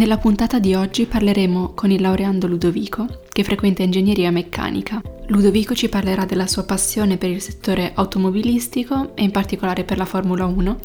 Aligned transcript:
Nella 0.00 0.16
puntata 0.16 0.58
di 0.58 0.74
oggi 0.74 1.04
parleremo 1.04 1.74
con 1.74 1.90
il 1.90 2.00
laureando 2.00 2.46
Ludovico, 2.46 3.04
che 3.28 3.44
frequenta 3.44 3.82
ingegneria 3.82 4.30
meccanica. 4.30 5.02
Ludovico 5.26 5.74
ci 5.74 5.90
parlerà 5.90 6.24
della 6.24 6.46
sua 6.46 6.64
passione 6.64 7.18
per 7.18 7.28
il 7.28 7.42
settore 7.42 7.92
automobilistico 7.94 9.14
e 9.14 9.24
in 9.24 9.30
particolare 9.30 9.84
per 9.84 9.98
la 9.98 10.06
Formula 10.06 10.46
1 10.46 10.78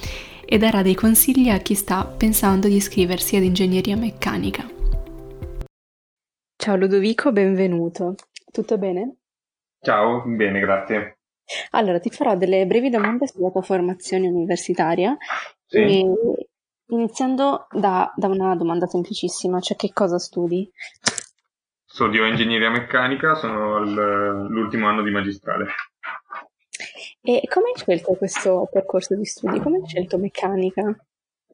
e 0.46 0.58
darà 0.58 0.82
dei 0.82 0.96
consigli 0.96 1.48
a 1.48 1.60
chi 1.60 1.76
sta 1.76 2.04
pensando 2.06 2.68
di 2.68 2.76
iscriversi 2.76 3.38
ad 3.38 3.44
ingegneria 3.44 3.96
meccanica. 3.96 4.70
Ciao 6.58 6.76
Ludovico, 6.76 7.32
benvenuto. 7.32 8.16
Tutto 8.52 8.78
bene? 8.78 9.16
Ciao, 9.80 10.24
bene, 10.26 10.60
grazie. 10.60 11.20
Allora, 11.70 12.02
ti 12.02 12.10
farò 12.10 12.36
delle 12.36 12.66
brevi 12.66 12.90
domande 12.90 13.30
sulla 13.30 13.50
tua 13.50 13.62
formazione 13.62 14.28
universitaria 14.28 15.16
Sì. 15.68 15.78
e 15.78 16.04
Iniziando 16.88 17.68
da, 17.72 18.12
da 18.16 18.28
una 18.28 18.56
domanda 18.56 18.86
semplicissima, 18.86 19.60
cioè 19.60 19.76
che 19.76 19.92
cosa 19.92 20.20
studi? 20.20 20.70
Studio 21.86 22.26
ingegneria 22.26 22.70
meccanica, 22.70 23.36
sono 23.36 23.78
al- 23.78 24.48
l'ultimo 24.50 24.88
anno 24.88 25.02
di 25.02 25.12
magistrale. 25.12 25.66
E 27.22 27.42
come 27.50 27.70
hai 27.70 27.76
scelto 27.76 28.14
questo 28.14 28.70
percorso 28.72 29.16
di 29.16 29.26
studi? 29.26 29.60
Come 29.60 29.78
hai 29.78 29.88
scelto 29.88 30.18
meccanica? 30.18 30.96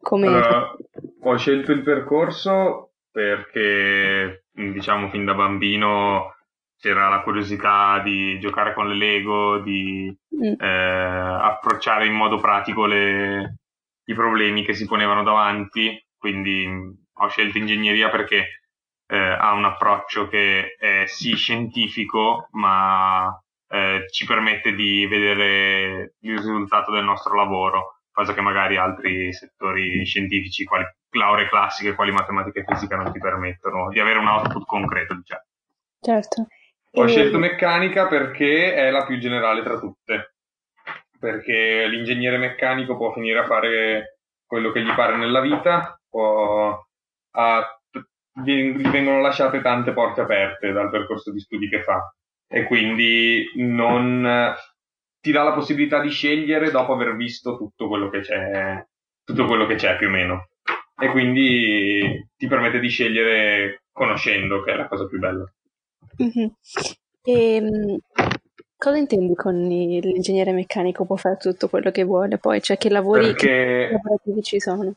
Come... 0.01 0.27
Allora, 0.27 0.75
ho 1.21 1.37
scelto 1.37 1.71
il 1.71 1.83
percorso 1.83 2.93
perché, 3.11 4.45
diciamo, 4.51 5.09
fin 5.09 5.23
da 5.25 5.33
bambino 5.33 6.35
c'era 6.77 7.07
la 7.07 7.21
curiosità 7.21 8.01
di 8.03 8.39
giocare 8.39 8.73
con 8.73 8.87
le 8.89 8.95
Lego, 8.95 9.59
di 9.59 10.13
Mm, 10.33 10.53
eh, 10.59 10.65
approcciare 10.65 12.07
in 12.07 12.13
modo 12.13 12.39
pratico 12.39 12.85
le- 12.87 13.57
i 14.05 14.13
problemi 14.13 14.63
che 14.63 14.73
si 14.73 14.85
ponevano 14.85 15.23
davanti, 15.23 16.03
quindi 16.17 16.67
mh, 16.67 17.05
ho 17.13 17.27
scelto 17.27 17.57
ingegneria 17.57 18.09
perché 18.09 18.61
eh, 19.07 19.17
ha 19.17 19.53
un 19.53 19.65
approccio 19.65 20.27
che 20.27 20.75
è 20.75 21.05
sì 21.07 21.35
scientifico, 21.35 22.47
ma 22.51 23.37
eh, 23.67 24.05
ci 24.11 24.25
permette 24.25 24.73
di 24.73 25.05
vedere 25.07 26.15
il 26.19 26.35
risultato 26.37 26.91
del 26.91 27.03
nostro 27.03 27.35
lavoro, 27.35 28.01
cosa 28.11 28.33
che 28.33 28.41
magari 28.41 28.77
altri 28.77 29.33
settori 29.33 30.03
scientifici, 30.05 30.63
quali 30.63 30.85
lauree 31.11 31.47
classiche, 31.49 31.93
quali 31.95 32.11
matematica 32.11 32.59
e 32.61 32.65
fisica, 32.65 32.95
non 32.95 33.11
ti 33.11 33.19
permettono 33.19 33.89
di 33.89 33.99
avere 33.99 34.19
un 34.19 34.27
output 34.27 34.65
concreto, 34.65 35.15
diciamo. 35.15 35.43
certo. 35.99 36.47
Ho 36.95 37.05
E- 37.05 37.07
scelto 37.07 37.37
meccanica 37.37 38.07
perché 38.07 38.73
è 38.73 38.89
la 38.91 39.05
più 39.05 39.17
generale 39.17 39.63
tra 39.63 39.79
tutte, 39.79 40.30
perché 41.21 41.87
l'ingegnere 41.87 42.37
meccanico 42.37 42.97
può 42.97 43.13
finire 43.13 43.39
a 43.39 43.45
fare 43.45 44.17
quello 44.43 44.71
che 44.71 44.81
gli 44.81 44.91
pare 44.95 45.15
nella 45.17 45.39
vita, 45.39 46.01
può, 46.09 46.75
ha- 47.33 47.79
gli 48.43 48.71
vengono 48.89 49.21
lasciate 49.21 49.61
tante 49.61 49.93
porte 49.93 50.21
aperte 50.21 50.71
dal 50.71 50.89
percorso 50.89 51.31
di 51.31 51.39
studi 51.39 51.69
che 51.69 51.83
fa 51.83 52.11
e 52.47 52.63
quindi 52.63 53.45
non 53.57 54.55
ti 55.21 55.31
dà 55.31 55.43
la 55.43 55.53
possibilità 55.53 56.01
di 56.01 56.09
scegliere 56.09 56.71
dopo 56.71 56.93
aver 56.93 57.15
visto 57.15 57.55
tutto 57.55 57.87
quello 57.87 58.09
che 58.09 58.21
c'è, 58.21 58.83
tutto 59.23 59.45
quello 59.45 59.67
che 59.67 59.75
c'è 59.75 59.95
più 59.97 60.07
o 60.07 60.09
meno. 60.11 60.47
E 60.99 61.09
quindi 61.09 62.27
ti 62.35 62.47
permette 62.47 62.79
di 62.79 62.89
scegliere 62.89 63.83
conoscendo, 63.91 64.63
che 64.63 64.73
è 64.73 64.75
la 64.75 64.87
cosa 64.87 65.05
più 65.05 65.19
bella. 65.19 65.45
Mhm. 66.17 66.51
E, 67.23 67.61
mm, 67.61 67.95
cosa 68.81 68.97
intendi 68.97 69.35
con 69.35 69.55
i- 69.71 70.01
l'ingegnere 70.01 70.51
meccanico 70.53 71.05
può 71.05 71.15
fare 71.15 71.37
tutto 71.37 71.69
quello 71.69 71.91
che 71.91 72.03
vuole 72.03 72.39
poi? 72.39 72.61
Cioè 72.61 72.77
che 72.77 72.89
lavori 72.89 73.33
che 73.35 73.47
Perché 73.47 73.89
lavorativi 73.91 74.41
ci 74.41 74.59
sono? 74.59 74.93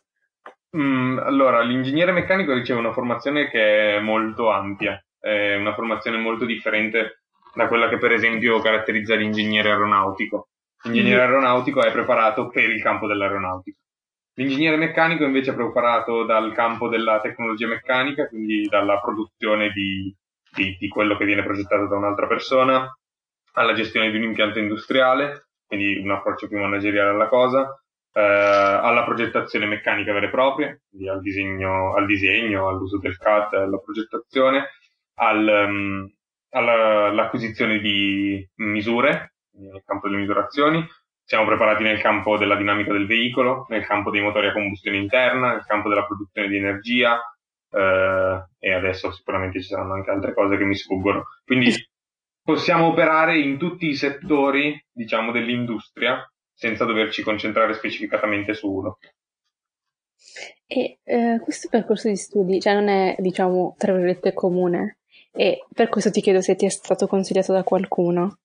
Mm, 0.77 1.19
allora, 1.19 1.61
l'ingegnere 1.63 2.11
meccanico 2.13 2.53
riceve 2.53 2.81
una 2.81 2.93
formazione 2.93 3.49
che 3.49 3.97
è 3.97 4.01
molto 4.01 4.51
ampia, 4.51 5.01
è 5.21 5.55
una 5.57 5.75
formazione 5.75 6.17
molto 6.17 6.45
differente 6.45 7.21
da 7.55 7.69
quella 7.69 7.89
che 7.89 7.99
per 7.99 8.11
esempio 8.13 8.59
caratterizza 8.61 9.15
l'ingegnere 9.15 9.71
aeronautico. 9.71 10.49
L'ingegnere 10.85 11.17
Mhm. 11.17 11.29
aeronautico 11.29 11.83
è 11.83 11.93
preparato 11.93 12.49
per 12.49 12.69
il 12.71 12.83
campo 12.83 13.07
dell'aeronautica. 13.07 13.79
L'ingegnere 14.37 14.77
meccanico 14.77 15.25
invece 15.25 15.53
è 15.53 15.55
preparato 15.55 16.25
dal 16.25 16.53
campo 16.53 16.89
della 16.89 17.21
tecnologia 17.21 17.69
meccanica, 17.69 18.27
quindi 18.27 18.67
dalla 18.67 18.99
produzione 18.99 19.71
di, 19.71 20.13
di- 20.57 20.77
di 20.77 20.89
quello 20.89 21.17
che 21.17 21.25
viene 21.25 21.45
progettato 21.45 21.87
da 21.87 21.97
un'altra 21.97 22.27
persona, 22.27 22.93
alla 23.55 23.73
gestione 23.73 24.11
di 24.11 24.17
un 24.17 24.25
impianto 24.25 24.59
industriale, 24.59 25.49
quindi 25.67 25.99
un 25.99 26.11
approccio 26.11 26.49
più 26.49 26.59
manageriale 26.59 27.11
alla 27.11 27.29
cosa, 27.29 27.83
eh, 28.13 28.21
alla 28.21 29.05
progettazione 29.05 29.67
meccanica 29.67 30.13
vera 30.13 30.27
e 30.27 30.31
propria, 30.31 30.79
quindi 30.89 31.09
al 31.09 31.21
disegno, 31.21 31.95
al 31.95 32.07
disegno, 32.07 32.69
all'uso 32.69 32.99
del 32.99 33.17
CAD, 33.17 33.55
alla 33.55 33.79
progettazione, 33.79 34.69
al, 35.15 36.09
alla- 36.51 37.07
all'acquisizione 37.07 37.79
di 37.79 38.49
misure, 38.57 39.35
nel 39.57 39.83
campo 39.85 40.09
delle 40.09 40.21
misurazioni. 40.21 40.85
Siamo 41.27 41.47
preparati 41.47 41.83
nel 41.83 42.01
campo 42.01 42.37
della 42.37 42.57
dinamica 42.57 42.93
del 42.93 43.07
veicolo, 43.07 43.65
nel 43.71 43.87
campo 43.87 44.11
dei 44.11 44.21
motori 44.21 44.49
a 44.49 44.53
combustione 44.53 44.99
interna, 44.99 45.53
nel 45.53 45.65
campo 45.65 45.89
della 45.89 46.05
produzione 46.05 46.49
di 46.49 46.57
energia, 46.57 47.19
eh, 47.71 48.45
e 48.59 48.73
adesso 48.73 49.11
sicuramente 49.11 49.61
ci 49.61 49.69
saranno 49.69 49.95
anche 49.95 50.11
altre 50.11 50.35
cose 50.35 50.57
che 50.57 50.65
mi 50.65 50.75
sfuggono. 50.75 51.25
Quindi 51.45 51.73
possiamo 52.45 52.87
operare 52.89 53.39
in 53.39 53.59
tutti 53.59 53.87
i 53.87 53.95
settori, 53.95 54.79
diciamo, 54.93 55.33
dell'industria 55.33 56.23
senza 56.53 56.85
doverci 56.85 57.23
concentrare 57.23 57.73
specificatamente 57.73 58.55
su 58.55 58.71
uno. 58.71 58.99
E 60.67 60.99
eh, 61.03 61.41
questo 61.43 61.69
percorso 61.69 62.09
di 62.09 62.17
studi, 62.17 62.61
cioè 62.61 62.75
non 62.75 62.89
è, 62.89 63.17
diciamo, 63.19 63.75
tra 63.79 63.93
virgolette 63.93 64.33
comune 64.33 64.99
e 65.33 65.65
per 65.73 65.89
questo 65.89 66.11
ti 66.11 66.21
chiedo 66.21 66.41
se 66.41 66.55
ti 66.55 66.67
è 66.67 66.71
stato 66.71 67.07
consigliato 67.07 67.53
da 67.53 67.65
qualcuno. 67.65 68.39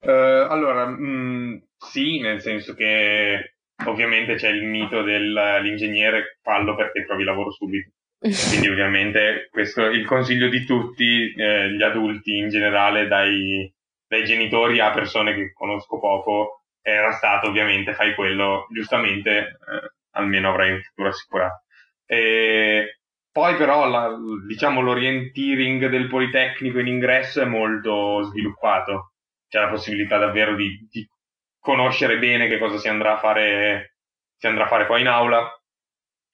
Eh, 0.00 0.10
allora, 0.10 0.86
mh, 0.86 1.68
sì, 1.76 2.20
nel 2.20 2.40
senso 2.40 2.74
che 2.74 3.54
ovviamente 3.86 4.34
c'è 4.34 4.48
il 4.48 4.64
mito 4.64 5.02
dell'ingegnere 5.02 6.38
fallo 6.42 6.74
perché 6.76 7.04
trovi 7.04 7.24
lavoro 7.24 7.50
subito. 7.50 7.92
Quindi 8.20 8.68
ovviamente 8.68 9.48
questo 9.50 9.84
il 9.86 10.04
consiglio 10.06 10.48
di 10.48 10.64
tutti 10.64 11.32
eh, 11.34 11.70
gli 11.72 11.82
adulti 11.82 12.36
in 12.36 12.48
generale, 12.48 13.06
dai, 13.06 13.72
dai 14.06 14.24
genitori 14.24 14.80
a 14.80 14.90
persone 14.92 15.34
che 15.34 15.52
conosco 15.52 15.98
poco, 15.98 16.62
era 16.80 17.12
stato 17.12 17.48
ovviamente 17.48 17.94
fai 17.94 18.14
quello, 18.14 18.66
giustamente 18.72 19.30
eh, 19.38 19.92
almeno 20.12 20.50
avrai 20.50 20.72
un 20.72 20.80
futuro 20.82 21.08
assicurato. 21.08 21.62
E 22.06 23.00
poi 23.30 23.56
però 23.56 23.86
la- 23.88 24.16
diciamo 24.46 24.80
l'orienteering 24.80 25.86
del 25.88 26.08
Politecnico 26.08 26.78
in 26.80 26.86
ingresso 26.88 27.40
è 27.42 27.44
molto 27.44 28.22
sviluppato, 28.22 29.12
c'è 29.48 29.60
la 29.60 29.68
possibilità 29.68 30.18
davvero 30.18 30.54
di, 30.56 30.86
di 30.90 31.08
conoscere 31.60 32.18
bene 32.18 32.48
che 32.48 32.58
cosa 32.58 32.78
si 32.78 32.88
andrà 32.88 33.14
a 33.14 33.18
fare, 33.18 33.96
si 34.36 34.46
andrà 34.46 34.64
a 34.64 34.68
fare 34.68 34.86
poi 34.86 35.00
in 35.02 35.06
aula 35.08 35.50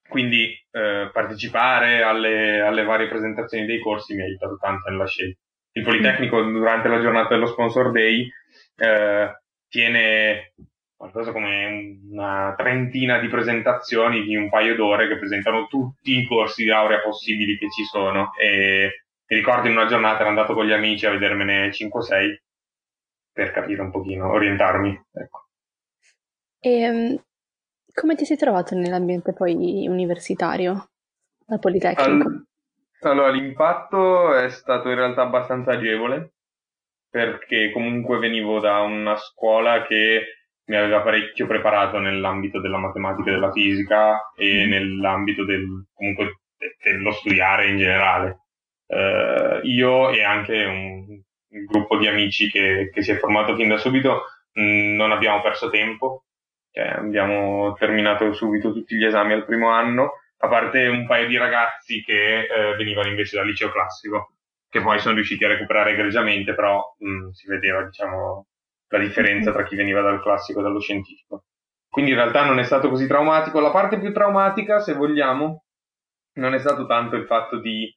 quindi 0.08 0.54
eh, 0.74 1.08
partecipare 1.12 2.02
alle, 2.02 2.60
alle 2.60 2.82
varie 2.82 3.06
presentazioni 3.06 3.64
dei 3.64 3.78
corsi 3.78 4.14
mi 4.14 4.22
ha 4.22 4.24
aiutato 4.24 4.56
tanto 4.56 4.90
nella 4.90 5.06
scelta. 5.06 5.38
Il 5.70 5.84
Politecnico 5.84 6.42
durante 6.42 6.88
la 6.88 7.00
giornata 7.00 7.28
dello 7.28 7.46
Sponsor 7.46 7.92
Day 7.92 8.28
eh, 8.76 9.40
tiene 9.68 10.52
qualcosa 10.96 11.30
come 11.30 12.00
una 12.10 12.54
trentina 12.56 13.18
di 13.18 13.28
presentazioni 13.28 14.24
di 14.24 14.34
un 14.34 14.48
paio 14.48 14.74
d'ore 14.74 15.06
che 15.06 15.18
presentano 15.18 15.66
tutti 15.68 16.18
i 16.18 16.26
corsi 16.26 16.64
di 16.64 16.68
laurea 16.68 17.00
possibili 17.00 17.56
che 17.56 17.70
ci 17.70 17.84
sono 17.84 18.32
e 18.34 19.04
mi 19.26 19.36
ricordo 19.36 19.68
in 19.68 19.76
una 19.76 19.86
giornata 19.86 20.20
ero 20.20 20.28
andato 20.28 20.54
con 20.54 20.66
gli 20.66 20.72
amici 20.72 21.06
a 21.06 21.10
vedermene 21.10 21.70
5-6 21.70 22.36
per 23.32 23.52
capire 23.52 23.80
un 23.80 23.90
pochino, 23.90 24.30
orientarmi. 24.30 25.04
Ecco. 25.12 25.48
E 26.60 26.90
mm, 26.90 27.16
come 27.94 28.16
ti 28.16 28.24
sei 28.24 28.36
trovato 28.36 28.74
nell'ambiente 28.74 29.32
poi 29.32 29.86
universitario 29.88 30.88
al 31.46 31.58
Politecnico? 31.58 32.28
Al- 32.28 32.46
allora, 33.02 33.30
l'impatto 33.30 34.34
è 34.34 34.48
stato 34.48 34.88
in 34.88 34.96
realtà 34.96 35.22
abbastanza 35.22 35.72
agevole 35.72 36.32
perché 37.08 37.70
comunque 37.70 38.18
venivo 38.18 38.58
da 38.58 38.80
una 38.80 39.14
scuola 39.16 39.86
che 39.86 40.22
mi 40.66 40.76
aveva 40.76 41.02
parecchio 41.02 41.46
preparato 41.46 41.98
nell'ambito 41.98 42.60
della 42.60 42.78
matematica 42.78 43.30
e 43.30 43.32
della 43.34 43.52
fisica 43.52 44.32
e 44.34 44.64
Mm. 44.66 44.70
nell'ambito 44.70 45.44
del, 45.44 45.64
comunque, 45.92 46.40
de- 46.56 46.76
dello 46.82 47.12
studiare 47.12 47.68
in 47.68 47.76
generale. 47.78 48.38
eh, 48.86 49.60
io 49.62 50.10
e 50.10 50.22
anche 50.22 50.62
un, 50.64 51.06
un 51.08 51.64
gruppo 51.64 51.96
di 51.96 52.06
amici 52.06 52.50
che, 52.50 52.90
che, 52.92 53.02
si 53.02 53.12
è 53.12 53.16
formato 53.16 53.56
fin 53.56 53.68
da 53.68 53.78
subito 53.78 54.24
mh, 54.52 54.60
mm, 54.62 54.94
non 54.96 55.10
abbiamo 55.10 55.40
perso 55.40 55.70
tempo, 55.70 56.23
cioè, 56.74 56.86
abbiamo 56.88 57.72
terminato 57.74 58.32
subito 58.32 58.72
tutti 58.72 58.96
gli 58.96 59.04
esami 59.04 59.32
al 59.32 59.44
primo 59.44 59.68
anno, 59.70 60.14
a 60.38 60.48
parte 60.48 60.88
un 60.88 61.06
paio 61.06 61.28
di 61.28 61.36
ragazzi 61.36 62.02
che 62.02 62.40
eh, 62.40 62.74
venivano 62.74 63.08
invece 63.08 63.36
dal 63.36 63.46
liceo 63.46 63.70
classico, 63.70 64.32
che 64.68 64.82
poi 64.82 64.98
sono 64.98 65.14
riusciti 65.14 65.44
a 65.44 65.48
recuperare 65.48 65.92
egregiamente, 65.92 66.52
però 66.52 66.82
mh, 66.98 67.08
mm, 67.08 67.28
si 67.30 67.46
vedeva 67.46 67.84
diciamo, 67.84 68.48
la 68.88 68.98
differenza 68.98 69.52
tra 69.52 69.62
chi 69.62 69.76
veniva 69.76 70.00
dal 70.00 70.20
classico 70.20 70.58
e 70.58 70.62
dallo 70.64 70.80
scientifico. 70.80 71.44
Quindi 71.88 72.10
in 72.10 72.16
realtà 72.16 72.44
non 72.44 72.58
è 72.58 72.64
stato 72.64 72.88
così 72.88 73.06
traumatico. 73.06 73.60
La 73.60 73.70
parte 73.70 74.00
più 74.00 74.12
traumatica, 74.12 74.80
se 74.80 74.94
vogliamo, 74.94 75.66
non 76.38 76.54
è 76.54 76.58
stato 76.58 76.86
tanto 76.86 77.14
il 77.14 77.26
fatto 77.26 77.60
di 77.60 77.88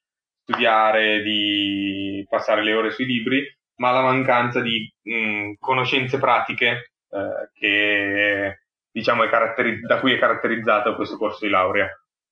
studiare, 0.43 1.23
di 1.23 2.23
passare 2.29 2.63
le 2.63 2.73
ore 2.75 2.91
sui 2.91 3.05
libri, 3.05 3.43
ma 3.77 3.89
la 3.89 4.03
mancanza 4.03 4.61
di 4.61 4.87
mh, 5.01 5.15
mm, 5.15 5.53
conoscenze 5.59 6.19
pratiche 6.19 6.91
eh, 7.09 7.49
che, 7.53 8.66
diciamo, 8.97 9.23
da 9.25 9.99
cui 9.99 10.13
è 10.13 10.19
caratterizzato 10.19 10.95
questo 10.95 11.17
corso 11.17 11.45
di 11.45 11.51
laurea. 11.51 11.89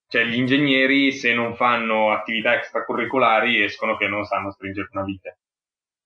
Cioè, 0.07 0.23
gli 0.23 0.35
ingegneri, 0.35 1.11
se 1.11 1.33
non 1.33 1.55
fanno 1.55 2.11
attività 2.11 2.55
extracurricolari, 2.55 3.63
escono 3.63 3.97
che 3.97 4.07
non 4.07 4.23
sanno 4.25 4.51
stringere 4.51 4.89
una 4.91 5.03
vite. 5.03 5.37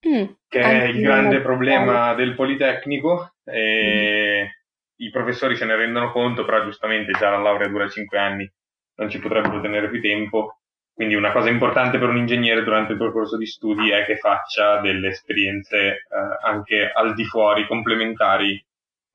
Mm, 0.08 0.26
che 0.48 0.60
è 0.60 0.84
il 0.86 1.02
grande 1.02 1.42
problema 1.42 2.14
del 2.14 2.34
Politecnico 2.34 3.34
e 3.44 4.44
mm. 4.44 5.06
i 5.06 5.10
professori 5.10 5.58
se 5.58 5.66
ne 5.66 5.76
rendono 5.76 6.12
conto, 6.12 6.46
però 6.46 6.64
giustamente 6.64 7.12
già 7.12 7.30
la 7.30 7.40
laurea 7.40 7.68
dura 7.68 7.90
5 7.90 8.18
anni, 8.18 8.50
non 8.96 9.10
ci 9.10 9.20
potrebbero 9.20 9.60
tenere 9.60 9.90
più 9.90 10.02
tempo 10.02 10.60
quindi 11.00 11.16
una 11.16 11.32
cosa 11.32 11.48
importante 11.48 11.98
per 11.98 12.10
un 12.10 12.18
ingegnere 12.18 12.62
durante 12.62 12.92
il 12.92 12.98
percorso 12.98 13.38
di 13.38 13.46
studi 13.46 13.90
è 13.90 14.04
che 14.04 14.18
faccia 14.18 14.82
delle 14.82 15.08
esperienze 15.08 15.78
eh, 15.78 16.04
anche 16.44 16.92
al 16.94 17.14
di 17.14 17.24
fuori, 17.24 17.66
complementari, 17.66 18.62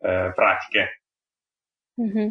eh, 0.00 0.32
pratiche. 0.35 1.02
Mm-hmm. 2.00 2.31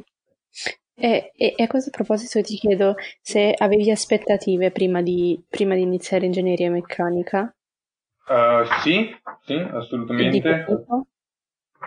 E, 0.96 1.32
e, 1.36 1.54
e, 1.58 1.64
a 1.64 1.68
questo 1.68 1.90
proposito 1.90 2.42
ti 2.42 2.56
chiedo 2.56 2.96
se 3.22 3.54
avevi 3.58 3.90
aspettative 3.90 4.72
prima 4.72 5.02
di, 5.02 5.44
prima 5.50 5.74
di 5.74 5.82
iniziare 5.82 6.26
ingegneria 6.26 6.70
meccanica? 6.70 7.54
Uh, 8.28 8.64
sì, 8.82 9.14
sì, 9.42 9.56
assolutamente. 9.56 10.66
Uh, 10.68 11.06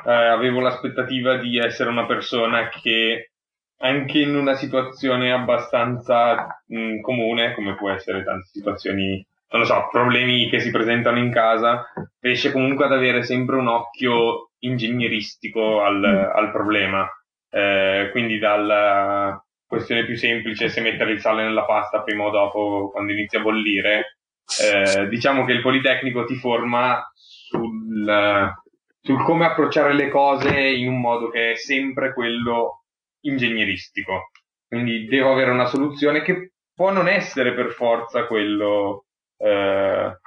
avevo 0.04 0.60
l'aspettativa 0.60 1.36
di 1.38 1.58
essere 1.58 1.88
una 1.88 2.04
persona 2.04 2.68
che 2.68 3.30
anche 3.78 4.18
in 4.18 4.34
una 4.34 4.54
situazione 4.54 5.32
abbastanza 5.32 6.62
mh, 6.66 7.00
comune, 7.00 7.54
come 7.54 7.74
può 7.76 7.90
essere 7.90 8.24
tante 8.24 8.48
situazioni, 8.52 9.24
non 9.50 9.60
lo 9.60 9.66
so, 9.66 9.88
problemi 9.90 10.48
che 10.48 10.60
si 10.60 10.70
presentano 10.70 11.18
in 11.18 11.30
casa, 11.30 11.86
riesce 12.20 12.52
comunque 12.52 12.86
ad 12.86 12.92
avere 12.92 13.22
sempre 13.22 13.56
un 13.56 13.68
occhio 13.68 14.50
ingegneristico 14.60 15.82
al, 15.82 15.98
mm. 15.98 16.36
al 16.36 16.50
problema. 16.50 17.08
Eh, 17.56 18.10
quindi 18.10 18.38
dalla 18.38 19.42
questione 19.66 20.04
più 20.04 20.14
semplice, 20.14 20.68
se 20.68 20.82
mettere 20.82 21.12
il 21.12 21.20
sale 21.20 21.42
nella 21.42 21.64
pasta 21.64 22.02
prima 22.02 22.24
o 22.24 22.30
dopo, 22.30 22.90
quando 22.90 23.12
inizia 23.12 23.38
a 23.38 23.42
bollire, 23.42 24.18
eh, 24.60 25.08
diciamo 25.08 25.46
che 25.46 25.52
il 25.52 25.62
Politecnico 25.62 26.24
ti 26.26 26.34
forma 26.34 27.02
sul, 27.14 28.52
sul 29.00 29.22
come 29.24 29.46
approcciare 29.46 29.94
le 29.94 30.10
cose 30.10 30.50
in 30.68 30.88
un 30.88 31.00
modo 31.00 31.30
che 31.30 31.52
è 31.52 31.54
sempre 31.54 32.12
quello 32.12 32.82
ingegneristico. 33.20 34.30
Quindi 34.68 35.06
devo 35.06 35.32
avere 35.32 35.50
una 35.50 35.66
soluzione 35.66 36.20
che 36.20 36.52
può 36.74 36.92
non 36.92 37.08
essere 37.08 37.54
per 37.54 37.70
forza 37.70 38.26
quello, 38.26 39.06
eh, 39.38 40.18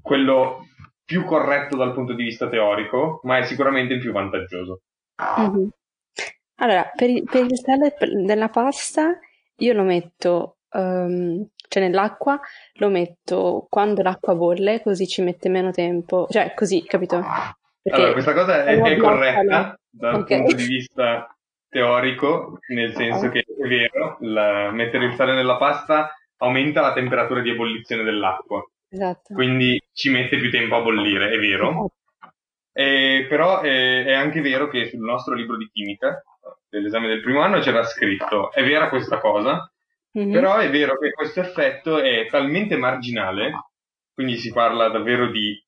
quello 0.00 0.66
più 1.04 1.24
corretto 1.24 1.76
dal 1.76 1.94
punto 1.94 2.12
di 2.12 2.22
vista 2.22 2.48
teorico, 2.48 3.18
ma 3.24 3.38
è 3.38 3.42
sicuramente 3.42 3.94
il 3.94 4.00
più 4.00 4.12
vantaggioso. 4.12 4.82
Mm-hmm. 5.20 5.68
Allora, 6.60 6.90
per 6.94 7.10
il, 7.10 7.24
per 7.24 7.44
il 7.44 7.58
sale 7.58 7.94
della 8.24 8.48
pasta 8.48 9.18
io 9.56 9.72
lo 9.72 9.82
metto, 9.82 10.56
um, 10.72 11.46
cioè 11.68 11.82
nell'acqua, 11.82 12.40
lo 12.74 12.88
metto 12.88 13.66
quando 13.68 14.02
l'acqua 14.02 14.34
bolle, 14.34 14.82
così 14.82 15.06
ci 15.06 15.22
mette 15.22 15.48
meno 15.48 15.70
tempo, 15.70 16.26
cioè 16.30 16.52
così, 16.54 16.84
capito? 16.84 17.22
Perché 17.82 17.98
allora, 17.98 18.12
questa 18.12 18.32
cosa 18.34 18.64
è, 18.64 18.78
è 18.78 18.96
corretta 18.96 19.78
dal 19.88 20.14
okay. 20.16 20.38
punto 20.38 20.54
di 20.54 20.66
vista 20.66 21.34
teorico, 21.68 22.58
nel 22.68 22.94
senso 22.94 23.28
che 23.28 23.40
è 23.40 23.66
vero, 23.66 24.18
la, 24.20 24.70
mettere 24.70 25.06
il 25.06 25.14
sale 25.14 25.34
nella 25.34 25.56
pasta 25.56 26.14
aumenta 26.38 26.80
la 26.80 26.92
temperatura 26.92 27.40
di 27.40 27.50
ebollizione 27.50 28.02
dell'acqua. 28.02 28.62
Esatto. 28.88 29.34
Quindi 29.34 29.80
ci 29.92 30.10
mette 30.10 30.36
più 30.36 30.50
tempo 30.50 30.76
a 30.76 30.82
bollire, 30.82 31.30
è 31.30 31.38
vero. 31.38 31.68
Esatto. 31.68 31.92
E, 32.72 33.26
però 33.28 33.60
è, 33.60 34.04
è, 34.04 34.12
anche 34.12 34.40
vero 34.40 34.68
che 34.68 34.88
sul 34.88 35.00
nostro 35.00 35.34
libro 35.34 35.56
di 35.56 35.68
chimica, 35.72 36.22
dell'esame 36.68 37.08
del 37.08 37.20
primo 37.20 37.40
anno, 37.42 37.60
c'era 37.60 37.82
scritto, 37.84 38.52
è 38.52 38.62
vera 38.62 38.88
questa 38.88 39.18
cosa, 39.18 39.70
mm-hmm. 40.18 40.32
però 40.32 40.56
è 40.56 40.70
vero 40.70 40.96
che 40.98 41.10
questo 41.12 41.40
effetto 41.40 41.98
è 41.98 42.26
talmente 42.30 42.76
marginale, 42.76 43.70
quindi 44.12 44.36
si 44.36 44.52
parla 44.52 44.88
davvero 44.88 45.30
di, 45.30 45.62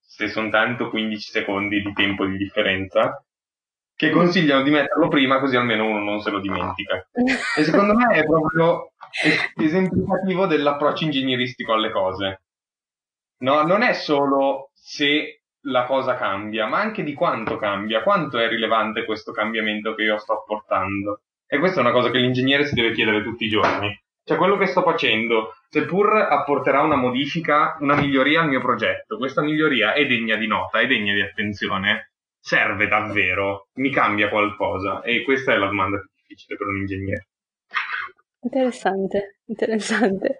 se 0.00 0.28
sono 0.28 0.48
tanto, 0.48 0.90
15 0.90 1.30
secondi 1.30 1.82
di 1.82 1.92
tempo 1.92 2.26
di 2.26 2.36
differenza, 2.36 3.24
che 3.94 4.10
consigliano 4.10 4.62
di 4.62 4.70
metterlo 4.70 5.08
prima 5.08 5.38
così 5.38 5.56
almeno 5.56 5.86
uno 5.86 6.00
non 6.00 6.20
se 6.20 6.30
lo 6.30 6.40
dimentica. 6.40 7.06
E 7.56 7.64
secondo 7.64 7.94
me 7.94 8.14
è 8.14 8.24
proprio 8.24 8.92
esemplificativo 9.54 10.46
dell'approccio 10.46 11.04
ingegneristico 11.04 11.72
alle 11.72 11.90
cose. 11.90 12.42
No, 13.38 13.62
non 13.62 13.82
è 13.82 13.92
solo 13.92 14.70
se 14.74 15.41
la 15.62 15.84
cosa 15.84 16.16
cambia, 16.16 16.66
ma 16.66 16.80
anche 16.80 17.02
di 17.02 17.14
quanto 17.14 17.56
cambia, 17.56 18.02
quanto 18.02 18.38
è 18.38 18.48
rilevante 18.48 19.04
questo 19.04 19.32
cambiamento 19.32 19.94
che 19.94 20.02
io 20.02 20.18
sto 20.18 20.34
apportando. 20.34 21.22
E 21.46 21.58
questa 21.58 21.80
è 21.80 21.82
una 21.82 21.92
cosa 21.92 22.10
che 22.10 22.18
l'ingegnere 22.18 22.64
si 22.64 22.74
deve 22.74 22.92
chiedere 22.92 23.22
tutti 23.22 23.44
i 23.44 23.48
giorni. 23.48 23.94
Cioè, 24.24 24.38
quello 24.38 24.56
che 24.56 24.66
sto 24.66 24.82
facendo, 24.82 25.54
seppur 25.68 26.14
apporterà 26.14 26.80
una 26.80 26.96
modifica, 26.96 27.76
una 27.80 27.96
miglioria 27.96 28.40
al 28.40 28.48
mio 28.48 28.60
progetto, 28.60 29.18
questa 29.18 29.42
miglioria 29.42 29.94
è 29.94 30.06
degna 30.06 30.36
di 30.36 30.46
nota, 30.46 30.80
è 30.80 30.86
degna 30.86 31.12
di 31.12 31.20
attenzione 31.20 32.12
serve 32.42 32.88
davvero? 32.88 33.68
Mi 33.74 33.90
cambia 33.90 34.28
qualcosa? 34.28 35.00
E 35.02 35.22
questa 35.22 35.52
è 35.52 35.56
la 35.56 35.66
domanda 35.66 35.98
più 35.98 36.08
difficile 36.16 36.56
per 36.56 36.66
un 36.66 36.76
ingegnere. 36.78 37.28
Interessante, 38.44 39.38
interessante. 39.46 40.36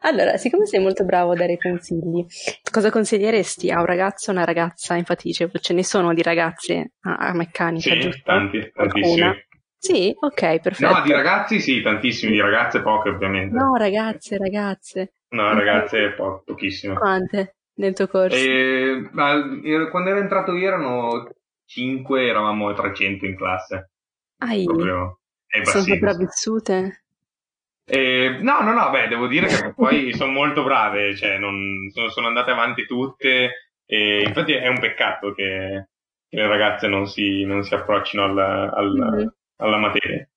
Allora, 0.00 0.36
siccome 0.38 0.64
sei 0.66 0.80
molto 0.80 1.04
bravo 1.04 1.32
a 1.32 1.34
dare 1.34 1.58
consigli, 1.58 2.24
cosa 2.70 2.90
consiglieresti 2.90 3.70
a 3.70 3.80
un 3.80 3.86
ragazzo 3.86 4.30
o 4.30 4.34
una 4.34 4.44
ragazza? 4.44 4.96
Infatti 4.96 5.32
ce 5.32 5.50
ne 5.74 5.84
sono 5.84 6.14
di 6.14 6.22
ragazze 6.22 6.92
a, 7.00 7.34
meccanica, 7.34 7.92
sì, 7.92 8.00
giusto? 8.00 8.22
tanti, 8.24 8.70
tantissimi. 8.72 9.44
Sì, 9.78 10.14
ok, 10.18 10.60
perfetto. 10.60 10.92
No, 10.92 11.02
di 11.02 11.12
ragazzi 11.12 11.60
sì, 11.60 11.82
tantissimi, 11.82 12.32
di 12.32 12.40
ragazze 12.40 12.80
poche 12.80 13.10
ovviamente. 13.10 13.54
No, 13.54 13.74
ragazze, 13.76 14.38
ragazze. 14.38 15.12
No, 15.28 15.52
ragazze 15.52 16.12
po- 16.12 16.42
pochissime. 16.44 16.94
Quante? 16.94 17.56
nel 17.76 17.94
tuo 17.94 18.06
corso? 18.06 18.36
E, 18.36 19.08
quando 19.10 20.08
ero 20.08 20.18
entrato 20.18 20.54
io 20.54 20.66
erano 20.66 21.28
5, 21.66 22.26
eravamo 22.26 22.72
300 22.72 23.26
in 23.26 23.36
classe. 23.36 23.90
Proprio, 24.64 25.20
sono 25.64 25.84
sopravvissute? 25.84 27.05
Eh, 27.88 28.38
no, 28.40 28.62
no, 28.62 28.72
no, 28.72 28.90
beh, 28.90 29.06
devo 29.06 29.28
dire 29.28 29.46
che 29.46 29.72
poi 29.72 30.12
sono 30.12 30.32
molto 30.32 30.64
brave, 30.64 31.14
cioè 31.14 31.38
non, 31.38 31.88
sono, 31.92 32.08
sono, 32.08 32.26
andate 32.26 32.50
avanti 32.50 32.84
tutte 32.84 33.70
e 33.86 34.22
infatti 34.26 34.54
è 34.54 34.66
un 34.66 34.80
peccato 34.80 35.32
che, 35.32 35.88
che 36.28 36.36
le 36.36 36.48
ragazze 36.48 36.88
non 36.88 37.06
si, 37.06 37.44
non 37.44 37.62
si 37.62 37.74
approccino 37.74 38.24
al, 38.24 38.38
al, 38.38 38.92
mm-hmm. 38.92 39.26
alla 39.58 39.76
materia. 39.76 40.28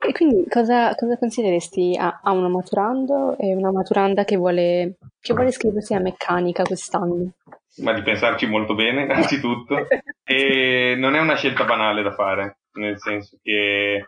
E 0.00 0.12
quindi 0.12 0.44
cosa, 0.48 0.94
cosa 0.96 1.16
consiglieresti 1.16 1.96
a, 1.96 2.20
a, 2.22 2.32
una 2.32 2.48
maturando 2.48 3.36
e 3.38 3.54
una 3.54 3.70
maturanda 3.70 4.24
che 4.24 4.36
vuole, 4.36 4.96
che 5.20 5.34
vuole 5.34 5.50
iscriversi 5.50 5.94
a 5.94 6.00
meccanica 6.00 6.64
quest'anno? 6.64 7.34
Ma 7.82 7.92
di 7.92 8.02
pensarci 8.02 8.46
molto 8.46 8.74
bene, 8.74 9.02
innanzitutto. 9.06 9.86
e 10.24 10.96
non 10.98 11.14
è 11.14 11.20
una 11.20 11.36
scelta 11.36 11.64
banale 11.64 12.02
da 12.02 12.12
fare, 12.12 12.58
nel 12.72 12.98
senso 12.98 13.38
che 13.40 14.04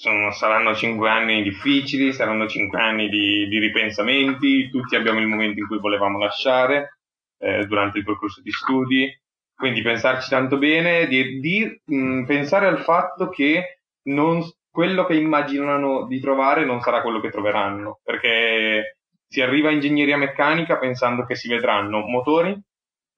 sono, 0.00 0.32
saranno 0.32 0.74
cinque 0.74 1.10
anni 1.10 1.42
difficili, 1.42 2.14
saranno 2.14 2.48
cinque 2.48 2.80
anni 2.80 3.10
di, 3.10 3.46
di, 3.48 3.58
ripensamenti, 3.58 4.70
tutti 4.70 4.96
abbiamo 4.96 5.20
il 5.20 5.26
momento 5.26 5.60
in 5.60 5.66
cui 5.66 5.78
volevamo 5.78 6.18
lasciare 6.18 7.00
eh, 7.38 7.66
durante 7.66 7.98
il 7.98 8.04
percorso 8.04 8.40
di 8.40 8.50
studi, 8.50 9.14
quindi 9.54 9.82
pensarci 9.82 10.30
tanto 10.30 10.56
bene, 10.56 11.06
di, 11.06 11.38
di 11.38 11.82
mh, 11.84 12.24
pensare 12.24 12.66
al 12.66 12.80
fatto 12.80 13.28
che 13.28 13.80
non, 14.04 14.42
quello 14.70 15.04
che 15.04 15.16
immaginano 15.16 16.06
di 16.06 16.18
trovare 16.18 16.64
non 16.64 16.80
sarà 16.80 17.02
quello 17.02 17.20
che 17.20 17.28
troveranno, 17.28 18.00
perché 18.02 18.96
si 19.28 19.42
arriva 19.42 19.68
a 19.68 19.72
ingegneria 19.72 20.16
meccanica 20.16 20.78
pensando 20.78 21.26
che 21.26 21.34
si 21.34 21.46
vedranno 21.46 22.06
motori, 22.06 22.58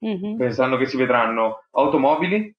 mm-hmm. 0.05 0.37
pensando 0.37 0.77
che 0.77 0.87
si 0.87 0.97
vedranno 0.97 1.63
automobili 1.71 2.53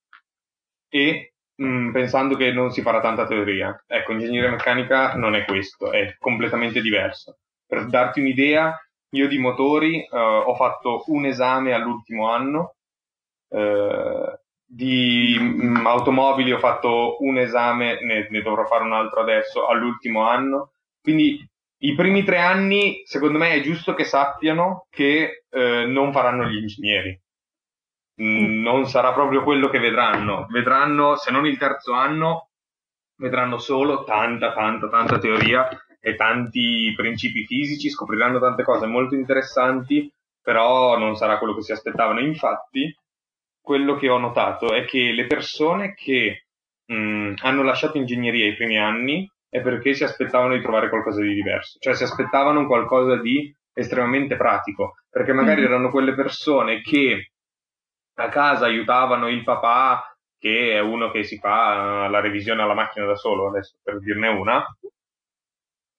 e 0.87 1.32
mh, 1.55 1.65
mm, 1.65 1.91
pensando 1.91 2.35
che 2.35 2.51
non 2.51 2.71
si 2.71 2.81
farà 2.81 2.99
tanta 2.99 3.25
teoria. 3.25 3.83
Ecco, 3.87 4.13
ingegneria 4.13 4.49
meccanica 4.49 5.15
non 5.15 5.35
è 5.35 5.45
questo, 5.45 5.91
è 5.91 6.15
completamente 6.17 6.81
diverso. 6.81 7.37
Per 7.65 7.87
darti 7.87 8.19
un'idea, 8.19 8.77
io 9.09 9.27
di 9.27 9.37
motori 9.37 10.07
uh, 10.09 10.15
ho 10.15 10.55
fatto 10.55 11.03
un 11.07 11.25
esame 11.25 11.73
all'ultimo 11.73 12.29
anno, 12.29 12.75
uh, 13.49 14.41
di 14.65 15.35
um, 15.39 15.85
automobili 15.85 16.51
ho 16.51 16.59
fatto 16.59 17.17
un 17.19 17.37
esame, 17.37 17.99
ne, 18.03 18.27
ne, 18.29 18.41
dovrò 18.41 18.65
fare 18.65 18.83
un 18.83 18.93
altro 18.93 19.21
adesso, 19.21 19.67
all'ultimo 19.67 20.27
anno. 20.27 20.71
Quindi 21.01 21.47
i 21.83 21.95
primi 21.95 22.23
tre 22.23 22.39
anni, 22.39 23.01
secondo 23.05 23.37
me, 23.37 23.51
è 23.51 23.61
giusto 23.61 23.93
che 23.93 24.03
sappiano 24.03 24.87
che 24.89 25.45
uh, 25.49 25.87
non 25.89 26.11
faranno 26.11 26.45
gli 26.45 26.57
ingegneri. 26.57 27.19
Mm, 28.21 28.61
non 28.61 28.85
sarà 28.85 29.11
proprio 29.13 29.43
quello 29.43 29.69
che 29.69 29.79
vedranno. 29.79 30.45
Vedranno, 30.49 31.15
se 31.15 31.31
non 31.31 31.45
il 31.45 31.57
terzo 31.57 31.93
anno, 31.93 32.49
vedranno 33.17 33.57
solo 33.57 34.03
tanta, 34.03 34.53
tanta, 34.53 34.89
tanta 34.89 35.17
teoria 35.17 35.67
e 35.99 36.15
tanti 36.15 36.93
principi 36.95 37.45
fisici, 37.45 37.89
scopriranno 37.89 38.39
tante 38.39 38.63
cose 38.63 38.85
molto 38.85 39.15
interessanti, 39.15 40.11
però 40.41 40.97
non 40.97 41.15
sarà 41.15 41.37
quello 41.37 41.55
che 41.55 41.61
si 41.61 41.71
aspettavano. 41.71 42.19
Infatti, 42.19 42.95
quello 43.61 43.95
che 43.95 44.09
ho 44.09 44.17
notato 44.17 44.73
è 44.73 44.85
che 44.85 45.11
le 45.11 45.25
persone 45.25 45.93
che 45.93 46.45
mh, 46.85 46.95
mm, 46.95 47.33
hanno 47.41 47.63
lasciato 47.63 47.97
ingegneria 47.97 48.45
i 48.45 48.55
primi 48.55 48.77
anni 48.77 49.27
è 49.49 49.61
perché 49.61 49.93
si 49.93 50.03
aspettavano 50.03 50.55
di 50.55 50.61
trovare 50.61 50.89
qualcosa 50.89 51.21
di 51.21 51.33
diverso, 51.33 51.77
cioè 51.79 51.93
si 51.93 52.03
aspettavano 52.03 52.65
qualcosa 52.65 53.15
di 53.17 53.55
estremamente 53.71 54.35
pratico, 54.35 54.95
perché 55.09 55.31
magari 55.31 55.61
mm. 55.61 55.65
erano 55.65 55.89
quelle 55.89 56.13
persone 56.13 56.81
che 56.81 57.32
a 58.15 58.29
casa 58.29 58.65
aiutavano 58.65 59.27
il 59.27 59.43
papà 59.43 60.15
che 60.37 60.73
è 60.73 60.79
uno 60.79 61.09
che 61.09 61.23
si 61.23 61.37
fa 61.37 62.07
la 62.09 62.19
revisione 62.19 62.61
alla 62.61 62.73
macchina 62.73 63.05
da 63.05 63.15
solo, 63.15 63.47
adesso 63.47 63.77
per 63.81 63.99
dirne 63.99 64.27
una, 64.27 64.65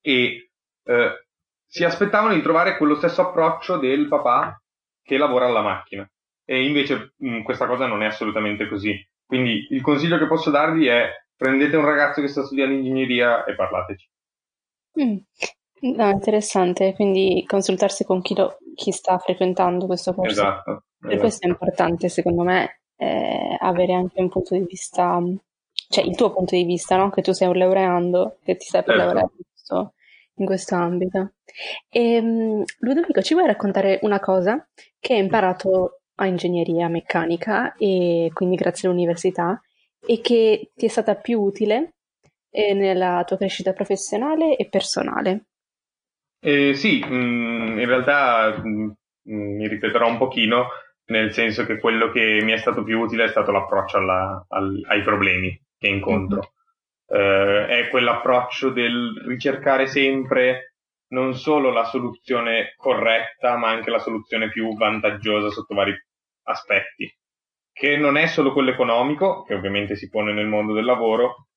e 0.01 0.51
eh, 0.83 1.25
si 1.65 1.83
aspettavano 1.83 2.35
di 2.35 2.43
trovare 2.43 2.77
quello 2.77 2.93
stesso 2.95 3.21
approccio 3.21 3.77
del 3.77 4.07
papà 4.07 4.61
che 5.01 5.17
lavora 5.17 5.47
alla 5.47 5.61
macchina. 5.61 6.07
E 6.45 6.63
invece 6.63 7.13
mh, 7.17 7.41
questa 7.41 7.65
cosa 7.65 7.87
non 7.87 8.03
è 8.03 8.05
assolutamente 8.05 8.67
così. 8.67 8.95
Quindi 9.25 9.67
il 9.71 9.81
consiglio 9.81 10.19
che 10.19 10.27
posso 10.27 10.51
darvi 10.51 10.85
è 10.85 11.09
prendete 11.35 11.75
un 11.75 11.85
ragazzo 11.85 12.21
che 12.21 12.27
sta 12.27 12.43
studiando 12.43 12.75
ingegneria 12.75 13.45
e 13.45 13.55
parlateci. 13.55 14.09
Mm. 15.01 15.17
No, 15.95 16.09
interessante, 16.09 16.93
quindi 16.93 17.43
consultarsi 17.45 18.05
con 18.05 18.21
chi, 18.21 18.35
lo, 18.35 18.57
chi 18.75 18.91
sta 18.91 19.17
frequentando 19.17 19.85
questo 19.85 20.13
corso. 20.13 20.31
Esatto. 20.31 20.83
Esatto. 21.05 21.19
questo 21.19 21.45
è 21.45 21.49
importante, 21.49 22.09
secondo 22.09 22.43
me, 22.43 22.79
eh, 22.97 23.57
avere 23.59 23.93
anche 23.93 24.21
un 24.21 24.29
punto 24.29 24.55
di 24.55 24.65
vista, 24.67 25.21
cioè 25.89 26.03
il 26.03 26.15
tuo 26.15 26.33
punto 26.33 26.55
di 26.55 26.63
vista, 26.63 26.97
no? 26.97 27.09
Che 27.09 27.21
tu 27.21 27.31
sei 27.31 27.47
un 27.47 27.57
laureando, 27.57 28.37
che 28.43 28.55
ti 28.57 28.65
stai 28.65 28.83
per 28.83 28.95
certo. 28.95 29.13
laureare 29.13 29.33
in 29.37 29.43
questo, 29.49 29.93
in 30.35 30.45
questo 30.45 30.75
ambito. 30.75 31.33
E, 31.89 32.19
um, 32.19 32.63
Ludovico, 32.79 33.21
ci 33.21 33.33
vuoi 33.33 33.47
raccontare 33.47 33.99
una 34.03 34.19
cosa 34.19 34.67
che 34.99 35.13
hai 35.13 35.19
imparato 35.19 36.01
a 36.15 36.27
ingegneria 36.27 36.87
meccanica 36.87 37.75
e 37.75 38.29
quindi 38.33 38.55
grazie 38.55 38.87
all'università 38.87 39.59
e 40.05 40.21
che 40.21 40.71
ti 40.73 40.85
è 40.85 40.89
stata 40.89 41.15
più 41.15 41.41
utile 41.41 41.95
eh, 42.51 42.73
nella 42.73 43.23
tua 43.25 43.37
crescita 43.37 43.73
professionale 43.73 44.55
e 44.55 44.67
personale? 44.69 45.45
Eh, 46.39 46.73
sì, 46.73 47.03
mh, 47.03 47.15
mm, 47.15 47.79
in 47.79 47.85
realtà 47.85 48.61
mh, 48.63 48.69
mm, 48.69 48.91
mm, 49.31 49.55
mi 49.57 49.67
ripeterò 49.67 50.07
un 50.07 50.17
pochino, 50.17 50.67
nel 51.07 51.31
senso 51.33 51.65
che 51.65 51.79
quello 51.79 52.09
che 52.09 52.39
mi 52.43 52.51
è 52.51 52.57
stato 52.57 52.83
più 52.83 52.99
utile 52.99 53.25
è 53.25 53.29
stato 53.29 53.51
l'approccio 53.51 53.97
alla, 53.97 54.45
al, 54.49 54.81
ai 54.87 55.01
problemi 55.01 55.59
che 55.77 55.87
incontro. 55.87 56.37
Mm-hmm. 56.37 56.53
Uh, 57.07 57.67
è 57.67 57.87
quell'approccio 57.89 58.71
del 58.71 59.23
ricercare 59.27 59.85
sempre 59.85 60.75
non 61.09 61.35
solo 61.35 61.71
la 61.71 61.83
soluzione 61.85 62.73
corretta, 62.75 63.57
ma 63.57 63.69
anche 63.69 63.91
la 63.91 63.99
soluzione 63.99 64.49
più 64.49 64.75
vantaggiosa 64.75 65.49
sotto 65.49 65.75
vari 65.75 65.95
aspetti, 66.47 67.13
che 67.71 67.95
non 67.97 68.17
è 68.17 68.25
solo 68.25 68.51
quello 68.53 68.71
economico, 68.71 69.43
che 69.43 69.53
ovviamente 69.53 69.95
si 69.95 70.09
pone 70.09 70.33
nel 70.33 70.47
mondo 70.47 70.73
del 70.73 70.85
lavoro, 70.85 71.47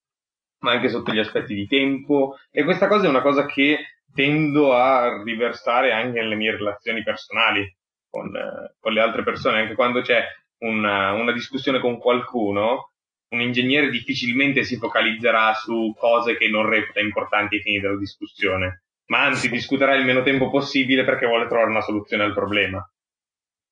ma 0.61 0.73
anche 0.73 0.89
sotto 0.89 1.13
gli 1.13 1.19
aspetti 1.19 1.55
di 1.55 1.67
tempo. 1.67 2.37
E 2.51 2.65
questa 2.65 2.89
cosa 2.89 3.07
è 3.07 3.09
una 3.09 3.23
cosa 3.23 3.47
che 3.47 3.79
tendo 4.13 4.75
a 4.75 5.23
riversare 5.23 5.93
anche 5.93 6.21
nelle 6.21 6.35
mie 6.35 6.57
relazioni 6.57 7.03
personali 7.03 7.77
con, 8.19 8.31
con 8.79 8.93
le 8.93 9.01
altre 9.01 9.23
persone, 9.23 9.61
anche 9.61 9.75
quando 9.75 10.01
c'è 10.01 10.23
una, 10.59 11.13
una 11.13 11.33
discussione 11.33 11.79
con 11.79 11.99
qualcuno, 11.99 12.93
un 13.31 13.41
ingegnere 13.41 13.91
difficilmente 13.91 14.65
si 14.65 14.77
focalizzerà 14.77 15.53
su 15.55 15.95
cose 15.97 16.37
che 16.37 16.49
non 16.49 16.69
reputa 16.69 17.01
importanti 17.01 17.57
ai 17.57 17.63
fini 17.63 17.81
della 17.81 17.97
discussione, 17.97 18.83
ma 19.07 19.25
anzi 19.25 19.51
discuterà 19.51 19.95
il 19.95 20.05
meno 20.05 20.23
tempo 20.23 20.51
possibile 20.51 21.05
perché 21.05 21.27
vuole 21.27 21.47
trovare 21.47 21.71
una 21.71 21.83
soluzione 21.83 22.25
al 22.25 22.35
problema. 22.35 22.83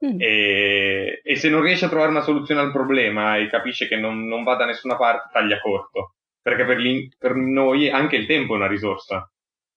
Mm. 0.04 0.20
E, 0.20 1.20
e, 1.22 1.36
se 1.36 1.48
non 1.48 1.62
riesce 1.62 1.86
a 1.86 1.88
trovare 1.88 2.10
una 2.10 2.20
soluzione 2.20 2.60
al 2.60 2.70
problema 2.70 3.38
e 3.38 3.48
capisce 3.48 3.88
che 3.88 3.96
non, 3.96 4.26
non 4.26 4.42
va 4.44 4.54
da 4.54 4.66
nessuna 4.66 4.96
parte, 4.96 5.30
taglia 5.32 5.58
corto. 5.58 6.16
Perché 6.42 6.66
per, 6.66 6.78
per, 7.18 7.34
noi 7.34 7.88
anche 7.88 8.16
il 8.16 8.26
tempo 8.26 8.52
è 8.52 8.56
una 8.56 8.68
risorsa. 8.68 9.28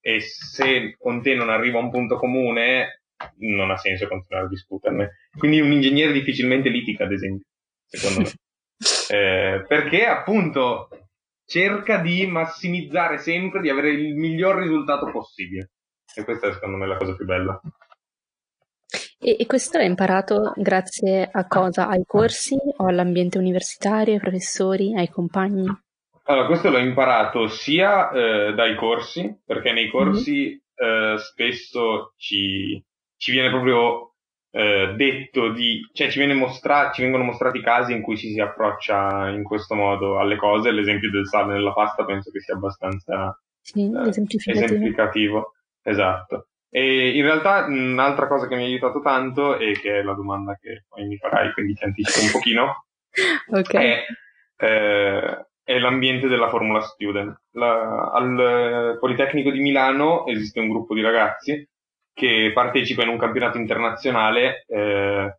E 0.02 0.20
se 0.20 0.96
con 0.98 1.22
te 1.22 1.36
non 1.36 1.50
arriva 1.50 1.80
a 1.80 1.84
un 1.84 1.90
punto 1.90 2.18
comune, 2.18 2.99
non 3.38 3.72
ha 3.72 3.78
senso 3.78 4.08
continuare 4.08 4.46
a 4.46 4.50
discuterne. 4.50 5.12
Quindi 5.38 5.60
un 5.60 5.72
ingegnere 5.72 6.12
difficilmente 6.12 6.70
litiga, 6.70 7.06
ad 7.06 7.12
esempio, 7.12 7.46
secondo 7.88 8.22
me. 8.22 8.32
eh, 9.10 9.66
perché 9.68 10.06
appunto 10.06 10.90
cerca 11.46 11.98
di 11.98 12.26
massimizzare 12.28 13.18
sempre, 13.18 13.62
di 13.62 13.70
avere 13.70 13.90
il 13.90 14.16
miglior 14.16 14.58
risultato 14.58 15.10
possibile. 15.12 15.72
E 16.14 16.24
questa 16.24 16.48
è 16.48 16.54
secondo 16.54 16.78
me 16.78 16.88
la 16.88 16.98
cosa 16.98 17.16
più 17.16 17.26
bella. 17.26 17.60
E, 19.22 19.36
e 19.40 19.46
questo 19.46 19.78
l'hai 19.78 19.88
imparato 19.88 20.54
grazie 20.56 21.28
a 21.30 21.46
cosa? 21.48 21.88
Ai 21.88 22.04
corsi 22.06 22.56
o 22.78 22.86
all'ambiente 22.88 23.38
universitario, 23.38 24.14
ai 24.14 24.20
professori, 24.20 24.96
ai 24.96 25.10
compagni? 25.10 25.68
Allora, 26.24 26.46
questo 26.46 26.70
l'ho 26.70 26.78
imparato 26.78 27.48
sia 27.48 28.12
eh, 28.12 28.54
dai 28.54 28.76
corsi, 28.76 29.42
perché 29.44 29.72
nei 29.72 29.90
corsi 29.90 30.62
mm-hmm. 30.82 31.14
eh, 31.14 31.18
spesso 31.18 32.14
ci, 32.18 32.82
ci 33.20 33.32
viene 33.32 33.50
proprio 33.50 34.14
eh, 34.52 34.94
detto 34.96 35.52
di, 35.52 35.88
cioè 35.94 36.10
ci, 36.10 36.18
viene 36.20 36.34
mostra- 36.34 36.90
ci 36.92 37.02
vengono 37.02 37.26
mostrati 37.26 37.62
casi 37.62 37.94
in 37.94 38.02
cui 38.02 38.18
ci 38.18 38.32
si 38.32 38.40
approccia 38.40 39.30
in 39.30 39.44
questo 39.44 39.76
modo 39.76 40.20
alle 40.20 40.38
cose. 40.38 40.72
L'esempio 40.72 41.12
del 41.12 41.28
sale 41.28 41.54
nella 41.54 41.74
pasta 41.74 42.06
penso 42.06 42.32
che 42.32 42.40
sia 42.40 42.56
abbastanza 42.56 43.38
sì, 43.62 43.92
eh, 43.92 44.08
esemplificativo. 44.08 45.54
Esatto. 45.84 46.48
E 46.72 47.16
in 47.18 47.24
realtà 47.24 47.66
un'altra 47.66 48.28
cosa 48.28 48.48
che 48.48 48.56
mi 48.56 48.64
ha 48.64 48.66
aiutato 48.66 49.02
tanto 49.02 49.58
e 49.58 49.74
che 49.74 50.00
è 50.00 50.02
la 50.02 50.14
domanda 50.14 50.58
che 50.60 50.86
poi 50.88 51.06
mi 51.08 51.18
farai, 51.18 51.52
quindi 51.52 51.74
ti 51.74 51.84
anticipo 51.84 52.26
un 52.26 52.32
pochino, 52.32 52.86
okay. 53.52 53.86
è, 53.86 54.66
eh, 54.66 55.48
è, 55.64 55.80
l'ambiente 55.80 56.28
della 56.28 56.48
Formula 56.48 56.80
Student. 56.82 57.42
La, 57.54 58.12
al 58.12 58.98
Politecnico 59.00 59.52
di 59.52 59.60
Milano 59.60 60.26
esiste 60.28 60.60
un 60.60 60.70
gruppo 60.70 60.94
di 60.94 61.02
ragazzi 61.02 61.68
che 62.20 62.52
partecipa 62.54 63.04
in 63.04 63.08
un 63.08 63.18
campionato 63.18 63.58
internazionale 63.58 64.66
eh, 64.68 65.38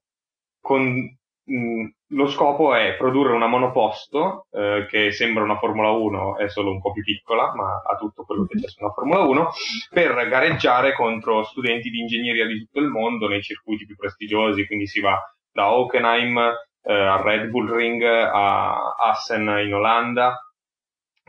con 0.59 1.19
mh, 1.45 1.89
lo 2.13 2.27
scopo 2.27 2.75
è 2.75 2.97
produrre 2.97 3.35
una 3.35 3.47
monoposto 3.49 4.47
eh, 4.51 4.87
che 4.89 5.13
sembra 5.13 5.45
una 5.45 5.59
Formula 5.59 5.91
1, 5.91 6.39
è 6.39 6.49
solo 6.49 6.71
un 6.71 6.81
po' 6.81 6.93
più 6.93 7.03
piccola, 7.03 7.55
ma 7.55 7.83
ha 7.87 7.97
tutto 7.97 8.25
quello 8.25 8.47
che 8.47 8.59
c'è 8.59 8.67
su 8.67 8.83
una 8.83 8.93
Formula 8.93 9.21
1, 9.21 9.51
per 9.91 10.27
gareggiare 10.29 10.95
contro 10.95 11.43
studenti 11.43 11.91
di 11.91 12.01
ingegneria 12.01 12.47
di 12.47 12.61
tutto 12.61 12.81
il 12.81 12.89
mondo 12.89 13.29
nei 13.29 13.43
circuiti 13.43 13.85
più 13.85 13.97
prestigiosi, 13.97 14.67
quindi 14.67 14.87
si 14.87 15.01
va 15.01 15.21
da 15.53 15.75
Hockenheim 15.75 16.39
eh, 16.83 16.95
al 16.95 17.19
Red 17.19 17.51
Bull 17.51 17.71
Ring 17.75 18.03
a 18.03 18.95
Assen 18.95 19.47
in 19.67 19.75
Olanda, 19.75 20.35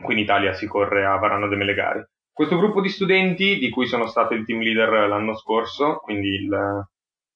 qui 0.02 0.14
in 0.14 0.20
Italia 0.20 0.54
si 0.54 0.66
corre 0.66 1.04
a 1.04 1.18
Varano 1.18 1.46
de 1.46 1.56
Melegari. 1.56 2.02
Questo 2.32 2.56
gruppo 2.56 2.80
di 2.80 2.88
studenti, 2.88 3.58
di 3.58 3.68
cui 3.68 3.86
sono 3.86 4.06
stato 4.06 4.32
il 4.32 4.46
team 4.46 4.60
leader 4.60 5.06
l'anno 5.06 5.36
scorso, 5.36 5.98
quindi 5.98 6.28
il, 6.28 6.86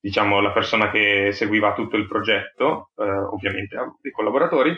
diciamo, 0.00 0.40
la 0.40 0.52
persona 0.52 0.90
che 0.90 1.32
seguiva 1.32 1.74
tutto 1.74 1.96
il 1.96 2.06
progetto, 2.08 2.90
eh, 2.96 3.04
ovviamente 3.04 3.76
i 4.02 4.10
collaboratori, 4.10 4.74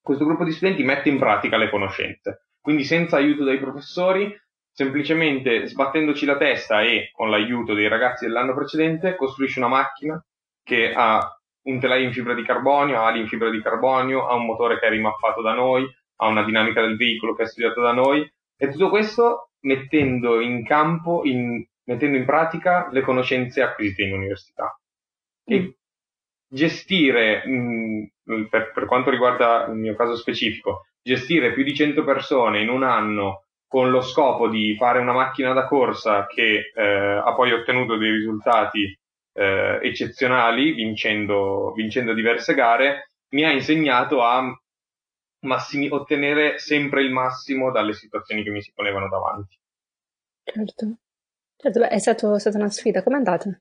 questo 0.00 0.24
gruppo 0.24 0.44
di 0.44 0.52
studenti 0.52 0.84
mette 0.84 1.08
in 1.08 1.18
pratica 1.18 1.56
le 1.56 1.68
conoscenze. 1.68 2.46
Quindi 2.60 2.84
senza 2.84 3.16
aiuto 3.16 3.42
dai 3.42 3.58
professori, 3.58 4.32
semplicemente 4.70 5.66
sbattendoci 5.66 6.24
la 6.24 6.36
testa 6.36 6.82
e 6.82 7.10
con 7.12 7.28
l'aiuto 7.28 7.74
dei 7.74 7.88
ragazzi 7.88 8.26
dell'anno 8.26 8.54
precedente, 8.54 9.16
costruisce 9.16 9.58
una 9.58 9.68
macchina 9.68 10.24
che 10.62 10.92
ha 10.94 11.20
un 11.64 11.80
telaio 11.80 12.04
in 12.04 12.12
fibra 12.12 12.34
di 12.34 12.44
carbonio, 12.44 13.02
ali 13.02 13.18
in 13.18 13.26
fibra 13.26 13.50
di 13.50 13.60
carbonio, 13.60 14.26
ha 14.26 14.34
un 14.34 14.46
motore 14.46 14.78
che 14.78 14.86
è 14.86 14.90
rimappato 14.90 15.42
da 15.42 15.54
noi, 15.54 15.84
ha 16.16 16.28
una 16.28 16.44
dinamica 16.44 16.80
del 16.80 16.96
veicolo 16.96 17.34
che 17.34 17.42
è 17.42 17.46
studiata 17.46 17.80
da 17.80 17.92
noi, 17.92 18.28
e 18.62 18.68
tutto 18.70 18.90
questo 18.90 19.50
mettendo 19.62 20.40
in 20.40 20.64
campo, 20.64 21.22
in, 21.24 21.66
mettendo 21.86 22.16
in 22.16 22.24
pratica 22.24 22.88
le 22.92 23.00
conoscenze 23.00 23.60
acquisite 23.60 24.04
in 24.04 24.12
università. 24.12 24.78
Mm. 25.52 25.54
E 25.54 25.76
gestire, 26.48 27.42
mh, 27.44 28.10
mm, 28.30 28.44
per, 28.44 28.70
per, 28.70 28.84
quanto 28.84 29.10
riguarda 29.10 29.66
il 29.66 29.74
mio 29.74 29.96
caso 29.96 30.14
specifico, 30.14 30.86
gestire 31.02 31.52
più 31.52 31.64
di 31.64 31.74
100 31.74 32.04
persone 32.04 32.60
in 32.60 32.68
un 32.68 32.84
anno 32.84 33.46
con 33.66 33.90
lo 33.90 34.00
scopo 34.00 34.48
di 34.48 34.76
fare 34.76 35.00
una 35.00 35.12
macchina 35.12 35.52
da 35.52 35.66
corsa 35.66 36.26
che 36.26 36.70
eh, 36.72 36.82
ha 36.84 37.34
poi 37.34 37.52
ottenuto 37.52 37.96
dei 37.96 38.12
risultati 38.12 38.96
eh, 39.34 39.80
eccezionali 39.82 40.72
vincendo, 40.72 41.72
vincendo 41.74 42.14
diverse 42.14 42.54
gare, 42.54 43.08
mi 43.30 43.44
ha 43.44 43.50
insegnato 43.50 44.22
a 44.22 44.56
massimi, 45.42 45.88
ottenere 45.88 46.58
sempre 46.58 47.02
il 47.02 47.12
massimo 47.12 47.70
dalle 47.70 47.92
situazioni 47.92 48.42
che 48.42 48.50
mi 48.50 48.62
si 48.62 48.72
ponevano 48.74 49.08
davanti. 49.08 49.58
Certo, 50.44 50.96
certo 51.56 51.80
beh, 51.80 51.88
è, 51.88 51.98
stato, 51.98 52.34
è 52.34 52.40
stata 52.40 52.58
una 52.58 52.70
sfida, 52.70 53.02
com'è 53.02 53.16
andata? 53.16 53.58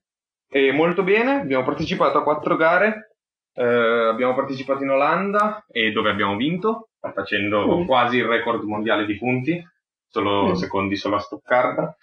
E 0.50 0.72
molto 0.72 1.04
bene, 1.04 1.42
abbiamo 1.42 1.64
partecipato 1.64 2.18
a 2.18 2.24
quattro 2.24 2.56
gare, 2.56 3.16
eh, 3.54 3.64
abbiamo 3.64 4.34
partecipato 4.34 4.84
in 4.84 4.90
Olanda 4.90 5.66
e 5.70 5.92
dove 5.92 6.10
abbiamo 6.10 6.36
vinto, 6.36 6.90
facendo 7.14 7.80
mm. 7.80 7.86
quasi 7.86 8.18
il 8.18 8.26
record 8.26 8.64
mondiale 8.64 9.06
di 9.06 9.18
punti, 9.18 9.64
solo 10.08 10.50
mm. 10.50 10.54
secondi 10.54 10.96
solo 10.96 11.16
a 11.16 11.20
Stoccarda. 11.20 11.96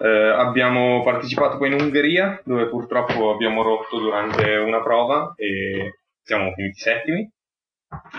Eh, 0.00 0.06
abbiamo 0.06 1.02
partecipato 1.02 1.58
poi 1.58 1.72
in 1.72 1.80
Ungheria, 1.80 2.40
dove 2.44 2.68
purtroppo 2.68 3.30
abbiamo 3.30 3.62
rotto 3.62 3.98
durante 3.98 4.56
una 4.56 4.80
prova 4.80 5.32
e 5.34 5.98
siamo 6.22 6.52
finiti 6.52 6.78
settimi. 6.78 7.28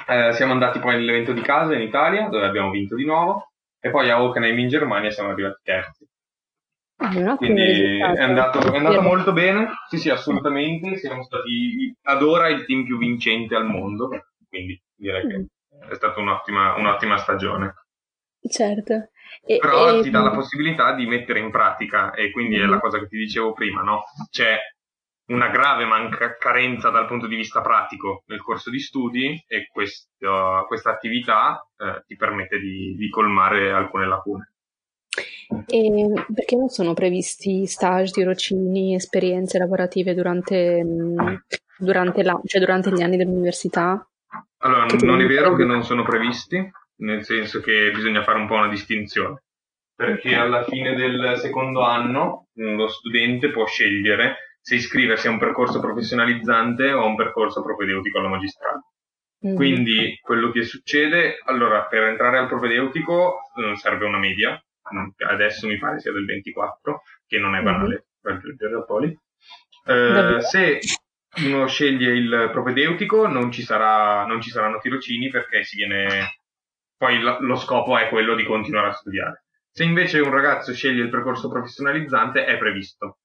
Eh, 0.08 0.34
siamo 0.34 0.54
andati 0.54 0.80
poi 0.80 0.96
nell'evento 0.96 1.32
di 1.32 1.42
casa 1.42 1.74
in 1.76 1.82
Italia, 1.82 2.28
dove 2.28 2.46
abbiamo 2.46 2.72
vinto 2.72 2.96
di 2.96 3.06
nuovo, 3.06 3.52
e 3.80 3.90
poi 3.92 4.10
a 4.10 4.22
Hockenheim 4.22 4.58
in 4.58 4.68
Germania 4.68 5.12
siamo 5.12 5.30
arrivati 5.30 5.62
terzi. 5.64 6.08
Ah, 7.02 7.38
Quindi 7.38 7.98
è 7.98 8.22
andato, 8.22 8.60
è 8.60 8.76
andato 8.76 9.02
molto 9.02 9.32
bene, 9.32 9.70
sì 9.88 9.98
sì 9.98 10.10
assolutamente, 10.10 10.98
siamo 10.98 11.24
stati 11.24 11.96
ad 12.02 12.22
ora 12.22 12.50
il 12.50 12.66
team 12.66 12.84
più 12.84 12.98
vincente 12.98 13.56
al 13.56 13.66
mondo, 13.66 14.10
quindi 14.50 14.82
direi 14.96 15.26
che 15.26 15.38
mm. 15.38 15.90
è 15.90 15.96
stata 15.96 16.20
un'ottima, 16.20 16.76
un'ottima 16.76 17.18
stagione. 17.18 17.74
Certo. 18.42 19.12
E, 19.46 19.60
Però 19.60 20.00
e... 20.00 20.02
ti 20.02 20.10
dà 20.10 20.20
la 20.20 20.32
possibilità 20.32 20.94
di 20.94 21.06
mettere 21.06 21.40
in 21.40 21.52
pratica, 21.52 22.12
e 22.12 22.32
quindi 22.32 22.58
mm. 22.58 22.64
è 22.64 22.66
la 22.66 22.76
mm. 22.76 22.80
cosa 22.80 23.00
che 23.00 23.08
ti 23.08 23.18
dicevo 23.18 23.54
prima, 23.54 23.82
no? 23.82 24.04
C'è 24.30 24.58
una 25.30 25.50
grave 25.50 25.86
manca- 25.86 26.38
carenza 26.38 26.90
dal 26.90 27.08
punto 27.08 27.28
di 27.28 27.36
vista 27.36 27.62
pratico 27.62 28.24
nel 28.28 28.42
corso 28.42 28.70
di 28.70 28.80
studi 28.80 29.44
e 29.48 29.68
questo, 29.72 30.66
questa 30.68 30.92
attività 30.92 31.66
eh, 31.78 32.04
ti 32.06 32.16
permette 32.16 32.60
di, 32.60 32.96
di, 32.96 33.10
colmare 33.10 33.72
alcune 33.72 34.08
lacune. 34.08 34.52
E 35.68 36.14
perché 36.34 36.56
non 36.56 36.70
sono 36.70 36.94
previsti 36.94 37.66
stage, 37.66 38.12
tirocini, 38.12 38.96
esperienze 38.96 39.58
lavorative 39.58 40.14
durante, 40.14 40.84
mm, 40.84 41.36
durante, 41.78 42.24
la, 42.24 42.40
cioè 42.46 42.62
durante 42.62 42.92
gli 42.92 43.02
anni 43.02 43.18
dell'università? 43.18 44.08
Allora, 44.60 44.86
non 45.02 45.22
è 45.22 45.26
vero 45.26 45.56
che 45.56 45.64
non 45.64 45.84
sono 45.84 46.04
previsti, 46.04 46.70
nel 46.98 47.24
senso 47.24 47.62
che 47.62 47.92
bisogna 47.94 48.24
fare 48.24 48.40
un 48.40 48.48
po' 48.48 48.56
una 48.56 48.68
distinzione, 48.68 49.44
perché 49.96 50.36
alla 50.36 50.64
fine 50.64 50.96
del 50.96 51.38
secondo 51.38 51.82
anno 51.82 52.48
lo 52.54 52.88
studente 52.88 53.50
può 53.50 53.66
scegliere 53.66 54.49
se 54.70 54.76
iscriversi 54.76 55.26
a 55.26 55.32
un 55.32 55.40
percorso 55.40 55.80
professionalizzante 55.80 56.92
o 56.92 57.02
a 57.02 57.06
un 57.06 57.16
percorso 57.16 57.64
propedeutico 57.64 58.20
alla 58.20 58.28
magistrale. 58.28 58.82
Mm. 59.48 59.56
Quindi 59.56 60.20
quello 60.22 60.52
che 60.52 60.62
succede, 60.62 61.40
allora 61.44 61.86
per 61.86 62.04
entrare 62.04 62.38
al 62.38 62.48
propedeutico 62.48 63.40
eh, 63.56 63.76
serve 63.78 64.06
una 64.06 64.20
media, 64.20 64.64
adesso 65.28 65.66
mi 65.66 65.80
pare 65.80 66.00
sia 66.00 66.12
del 66.12 66.26
24, 66.26 67.02
che 67.26 67.40
non 67.40 67.56
è 67.56 67.64
banale 67.64 67.96
mm. 67.96 68.30
raggiungere 68.30 68.74
la 68.74 68.84
poli. 68.84 69.20
Eh, 69.86 70.38
se 70.42 70.80
uno 71.48 71.66
sceglie 71.66 72.12
il 72.12 72.50
propedeutico 72.52 73.26
non 73.26 73.52
ci, 73.52 73.64
sarà, 73.64 74.24
non 74.28 74.40
ci 74.40 74.52
saranno 74.52 74.78
tirocini 74.78 75.32
perché 75.32 75.64
si 75.64 75.78
viene 75.78 76.42
poi 76.96 77.20
lo, 77.20 77.40
lo 77.40 77.56
scopo 77.56 77.98
è 77.98 78.08
quello 78.10 78.36
di 78.36 78.44
continuare 78.44 78.90
a 78.90 78.94
studiare. 78.94 79.46
Se 79.72 79.84
invece 79.84 80.20
un 80.20 80.30
ragazzo 80.30 80.74
sceglie 80.74 81.02
il 81.02 81.10
percorso 81.10 81.50
professionalizzante 81.50 82.46
è 82.46 82.56
previsto 82.60 83.18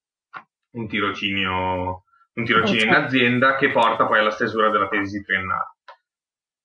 un 0.74 0.88
tirocinio, 0.88 2.04
un 2.34 2.44
tirocinio 2.44 2.84
in 2.84 2.94
azienda 2.94 3.56
che 3.56 3.70
porta 3.70 4.06
poi 4.06 4.18
alla 4.18 4.30
stesura 4.30 4.70
della 4.70 4.88
tesi 4.88 5.22
triennale. 5.22 5.72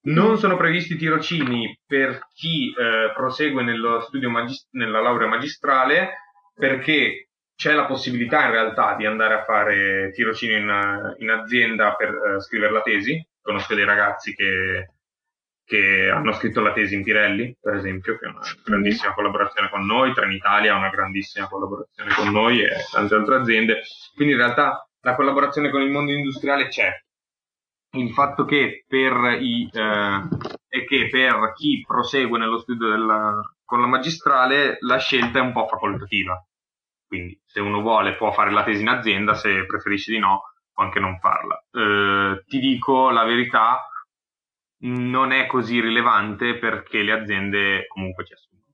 Non 0.01 0.37
sono 0.37 0.55
previsti 0.55 0.95
tirocini 0.95 1.77
per 1.85 2.27
chi 2.33 2.73
eh, 2.73 3.11
prosegue 3.13 3.63
nello 3.63 3.99
studio 4.01 4.29
magist- 4.29 4.69
nella 4.71 5.01
laurea 5.01 5.27
magistrale 5.27 6.13
perché 6.53 7.29
c'è 7.55 7.73
la 7.73 7.85
possibilità 7.85 8.45
in 8.45 8.51
realtà 8.51 8.95
di 8.95 9.05
andare 9.05 9.33
a 9.33 9.43
fare 9.43 10.11
tirocini 10.13 10.53
in, 10.53 11.15
in 11.17 11.29
azienda 11.29 11.93
per 11.95 12.11
uh, 12.11 12.39
scrivere 12.39 12.71
la 12.71 12.81
tesi. 12.81 13.21
Conosco 13.41 13.75
dei 13.75 13.83
ragazzi 13.83 14.33
che 14.33 14.91
che 15.69 16.09
hanno 16.09 16.31
scritto 16.31 16.61
la 16.61 16.73
tesi 16.73 16.95
in 16.95 17.03
Pirelli, 17.03 17.55
per 17.61 17.75
esempio, 17.75 18.17
che 18.17 18.25
è 18.25 18.29
una 18.29 18.41
grandissima 18.65 19.13
collaborazione 19.13 19.69
con 19.69 19.85
noi, 19.85 20.13
Trenitalia 20.13 20.73
ha 20.73 20.77
una 20.77 20.89
grandissima 20.89 21.47
collaborazione 21.47 22.11
con 22.15 22.31
noi 22.31 22.63
e 22.63 22.69
tante 22.91 23.13
altre 23.13 23.35
aziende. 23.35 23.83
Quindi 24.15 24.33
in 24.33 24.39
realtà 24.39 24.89
la 25.01 25.15
collaborazione 25.15 25.69
con 25.69 25.83
il 25.83 25.91
mondo 25.91 26.11
industriale 26.11 26.69
c'è. 26.69 26.91
Il 27.97 28.11
fatto 28.13 28.45
che 28.45 28.83
per, 28.87 29.37
i, 29.39 29.69
eh, 29.71 30.27
è 30.67 30.85
che 30.85 31.07
per 31.07 31.53
chi 31.53 31.83
prosegue 31.85 32.39
nello 32.39 32.57
studio 32.57 32.89
della, 32.89 33.39
con 33.63 33.79
la 33.79 33.87
magistrale 33.87 34.77
la 34.79 34.97
scelta 34.97 35.37
è 35.37 35.43
un 35.43 35.53
po' 35.53 35.67
facoltativa. 35.67 36.43
Quindi 37.07 37.39
se 37.45 37.59
uno 37.59 37.81
vuole 37.81 38.15
può 38.15 38.31
fare 38.31 38.49
la 38.49 38.63
tesi 38.63 38.81
in 38.81 38.89
azienda, 38.89 39.35
se 39.35 39.67
preferisce 39.67 40.11
di 40.11 40.17
no 40.17 40.45
può 40.73 40.83
anche 40.83 40.99
non 40.99 41.19
farla. 41.19 41.63
Eh, 41.71 42.43
ti 42.47 42.59
dico 42.59 43.11
la 43.11 43.23
verità, 43.23 43.88
non 44.81 45.31
è 45.31 45.45
così 45.45 45.81
rilevante 45.81 46.57
perché 46.57 47.01
le 47.01 47.11
aziende 47.11 47.87
comunque 47.87 48.25
ci 48.25 48.33
assumono, 48.33 48.65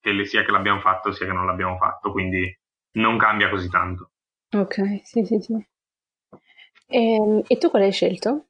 che 0.00 0.24
sia 0.24 0.44
che 0.44 0.50
l'abbiamo 0.50 0.80
fatto 0.80 1.12
sia 1.12 1.26
che 1.26 1.32
non 1.32 1.46
l'abbiamo 1.46 1.76
fatto, 1.76 2.10
quindi 2.10 2.58
non 2.92 3.18
cambia 3.18 3.48
così 3.48 3.68
tanto. 3.68 4.10
Ok, 4.52 5.00
sì, 5.04 5.24
sì, 5.24 5.40
sì. 5.40 5.54
E, 6.88 7.14
ehm, 7.14 7.42
e 7.46 7.58
tu 7.58 7.70
quale 7.70 7.86
hai 7.86 7.92
scelto? 7.92 8.46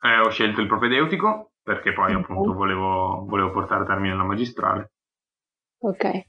Eh, 0.00 0.18
ho 0.18 0.30
scelto 0.30 0.60
il 0.60 0.66
propedeutico 0.66 1.52
perché 1.62 1.92
poi 1.92 2.12
okay. 2.12 2.22
appunto 2.22 2.52
volevo, 2.54 3.24
volevo, 3.26 3.50
portare 3.52 3.82
a 3.82 3.86
termine 3.86 4.16
la 4.16 4.24
magistrale. 4.24 4.90
Ok. 5.78 6.26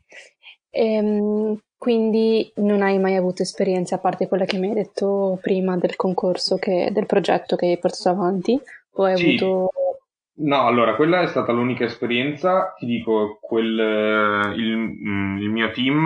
Ehm, 0.69 1.59
quindi 1.77 2.51
non 2.57 2.81
hai 2.81 2.99
mai 2.99 3.15
avuto 3.15 3.41
esperienze 3.41 3.95
a 3.95 3.99
parte 3.99 4.27
quella 4.27 4.45
che 4.45 4.57
mi 4.57 4.69
hai 4.69 4.73
detto 4.73 5.37
prima 5.41 5.75
del 5.77 5.95
concorso, 5.95 6.57
che, 6.57 6.89
del 6.91 7.05
progetto 7.05 7.55
che 7.55 7.67
hai 7.67 7.79
portato 7.79 8.09
avanti? 8.09 8.59
O 8.95 9.03
hai 9.03 9.17
sì. 9.17 9.25
avuto 9.25 9.71
No, 10.35 10.65
allora, 10.65 10.95
quella 10.95 11.21
è 11.21 11.27
stata 11.27 11.51
l'unica 11.51 11.83
esperienza. 11.83 12.73
Ti 12.75 12.85
dico, 12.87 13.37
quel, 13.39 13.79
eh, 13.79 14.53
il, 14.55 14.77
mm, 14.77 15.37
il, 15.37 15.49
mio 15.49 15.69
team 15.69 16.03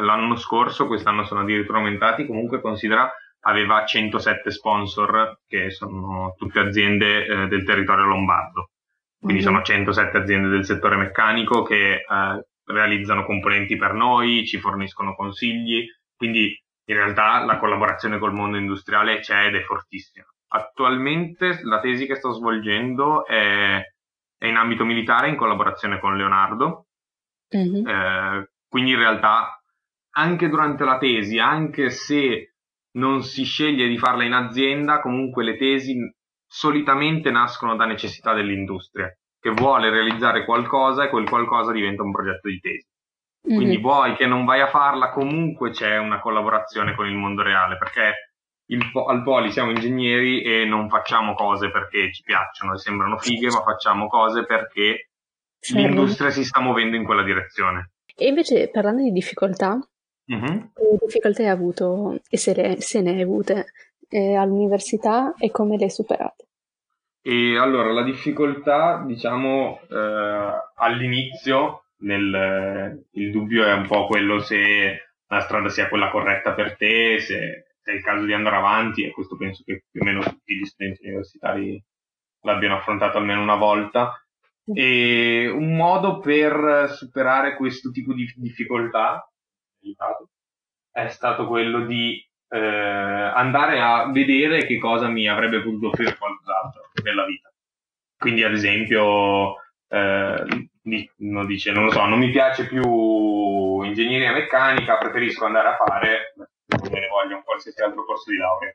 l'anno 0.00 0.36
scorso, 0.36 0.88
quest'anno 0.88 1.24
sono 1.24 1.40
addirittura 1.40 1.78
aumentati, 1.78 2.26
comunque 2.26 2.60
considera 2.60 3.08
aveva 3.42 3.84
107 3.84 4.50
sponsor, 4.50 5.40
che 5.46 5.70
sono 5.70 6.34
tutte 6.36 6.58
aziende 6.58 7.24
eh, 7.24 7.46
del 7.46 7.64
territorio 7.64 8.04
lombardo. 8.04 8.70
Quindi 9.16 9.42
mm-hmm. 9.42 9.52
sono 9.52 9.64
107 9.64 10.16
aziende 10.18 10.48
del 10.48 10.64
settore 10.64 10.96
meccanico 10.96 11.62
che 11.62 11.94
eh, 11.94 12.46
realizzano 12.64 13.24
componenti 13.24 13.76
per 13.76 13.92
noi, 13.92 14.44
ci 14.44 14.58
forniscono 14.58 15.14
consigli. 15.14 15.86
Quindi 16.16 16.52
in 16.86 16.96
realtà 16.96 17.44
la 17.44 17.58
collaborazione 17.58 18.18
col 18.18 18.32
mondo 18.32 18.56
industriale 18.56 19.20
c'è 19.20 19.46
ed 19.46 19.54
è 19.54 19.62
fortissima. 19.62 20.26
Attualmente 20.48 21.60
la 21.62 21.80
tesi 21.80 22.06
che 22.06 22.14
sto 22.14 22.32
svolgendo 22.32 23.26
è, 23.26 23.80
è 24.38 24.46
in 24.46 24.56
ambito 24.56 24.84
militare 24.84 25.28
in 25.28 25.36
collaborazione 25.36 26.00
con 26.00 26.16
Leonardo. 26.16 26.86
Mm-hmm. 27.56 27.86
Eh, 27.86 28.50
quindi 28.68 28.92
in 28.92 28.98
realtà 28.98 29.62
anche 30.10 30.48
durante 30.48 30.84
la 30.84 30.98
tesi, 30.98 31.38
anche 31.38 31.90
se 31.90 32.54
non 32.92 33.22
si 33.22 33.44
sceglie 33.44 33.88
di 33.88 33.98
farla 33.98 34.24
in 34.24 34.32
azienda, 34.32 35.00
comunque 35.00 35.44
le 35.44 35.56
tesi 35.56 35.96
solitamente 36.46 37.30
nascono 37.30 37.76
da 37.76 37.84
necessità 37.84 38.32
dell'industria 38.32 39.12
che 39.40 39.50
vuole 39.50 39.90
realizzare 39.90 40.44
qualcosa 40.44 41.04
e 41.04 41.08
quel 41.10 41.28
qualcosa 41.28 41.72
diventa 41.72 42.02
un 42.02 42.10
progetto 42.10 42.48
di 42.48 42.58
tesi. 42.58 42.86
Quindi 43.40 43.74
mm-hmm. 43.74 43.80
vuoi 43.80 44.16
che 44.16 44.26
non 44.26 44.44
vai 44.44 44.60
a 44.60 44.68
farla, 44.68 45.10
comunque 45.10 45.70
c'è 45.70 45.96
una 45.96 46.20
collaborazione 46.20 46.94
con 46.94 47.06
il 47.06 47.14
mondo 47.14 47.42
reale, 47.42 47.76
perché 47.78 48.27
po- 48.92 49.06
al 49.06 49.22
Poli 49.22 49.50
siamo 49.50 49.70
ingegneri 49.70 50.42
e 50.42 50.64
non 50.64 50.88
facciamo 50.88 51.34
cose 51.34 51.70
perché 51.70 52.12
ci 52.12 52.22
piacciono 52.22 52.74
e 52.74 52.78
sembrano 52.78 53.16
fighe, 53.18 53.48
ma 53.48 53.62
facciamo 53.62 54.08
cose 54.08 54.44
perché 54.44 55.10
certo. 55.58 55.86
l'industria 55.86 56.30
si 56.30 56.44
sta 56.44 56.60
muovendo 56.60 56.96
in 56.96 57.04
quella 57.04 57.22
direzione. 57.22 57.92
E 58.14 58.28
invece 58.28 58.68
parlando 58.68 59.02
di 59.02 59.12
difficoltà, 59.12 59.78
mm-hmm. 60.32 60.58
che 60.74 60.98
difficoltà 61.00 61.42
hai 61.42 61.48
avuto 61.48 62.20
e 62.28 62.36
se, 62.36 62.54
le, 62.54 62.80
se 62.80 63.00
ne 63.00 63.10
hai 63.10 63.22
avute 63.22 63.72
eh, 64.08 64.34
all'università 64.34 65.34
e 65.38 65.50
come 65.50 65.76
le 65.76 65.84
hai 65.84 65.90
superate? 65.90 66.46
E 67.22 67.58
allora 67.58 67.92
la 67.92 68.02
difficoltà, 68.02 69.02
diciamo, 69.06 69.80
eh, 69.90 70.50
all'inizio 70.76 71.84
nel, 71.98 73.04
il 73.12 73.30
dubbio 73.30 73.64
è 73.64 73.72
un 73.72 73.86
po' 73.86 74.06
quello 74.06 74.40
se 74.40 75.08
la 75.26 75.40
strada 75.40 75.68
sia 75.68 75.88
quella 75.88 76.10
corretta 76.10 76.52
per 76.52 76.76
te, 76.76 77.18
se 77.20 77.67
è 77.90 77.94
il 77.94 78.02
caso 78.02 78.24
di 78.24 78.32
andare 78.32 78.56
avanti 78.56 79.04
e 79.04 79.10
questo 79.10 79.36
penso 79.36 79.62
che 79.64 79.84
più 79.90 80.02
o 80.02 80.04
meno 80.04 80.20
tutti 80.20 80.54
gli 80.54 80.64
studenti 80.64 81.06
universitari 81.06 81.82
l'abbiano 82.42 82.76
affrontato 82.76 83.18
almeno 83.18 83.42
una 83.42 83.56
volta. 83.56 84.12
E 84.70 85.48
un 85.48 85.74
modo 85.74 86.18
per 86.18 86.90
superare 86.90 87.56
questo 87.56 87.90
tipo 87.90 88.12
di 88.12 88.30
difficoltà 88.36 89.26
è 90.90 91.08
stato 91.08 91.46
quello 91.46 91.86
di 91.86 92.22
eh, 92.50 92.58
andare 92.58 93.80
a 93.80 94.10
vedere 94.10 94.66
che 94.66 94.78
cosa 94.78 95.08
mi 95.08 95.26
avrebbe 95.26 95.62
potuto 95.62 95.88
offrire 95.88 96.18
qualcos'altro 96.18 96.90
nella 97.02 97.24
vita. 97.24 97.50
Quindi, 98.18 98.42
ad 98.42 98.52
esempio, 98.52 99.54
eh, 99.88 100.68
non 101.18 101.46
dice, 101.46 101.72
non 101.72 101.84
lo 101.84 101.90
so, 101.90 102.04
non 102.04 102.18
mi 102.18 102.30
piace 102.30 102.66
più 102.66 103.82
ingegneria 103.82 104.32
meccanica, 104.32 104.98
preferisco 104.98 105.46
andare 105.46 105.68
a 105.68 105.76
fare, 105.76 106.34
come 106.76 107.00
ne 107.00 107.08
voglio, 107.08 107.36
un 107.36 107.44
qualsiasi 107.44 107.80
altro 107.82 108.04
corso 108.04 108.30
di 108.30 108.36
laurea, 108.36 108.74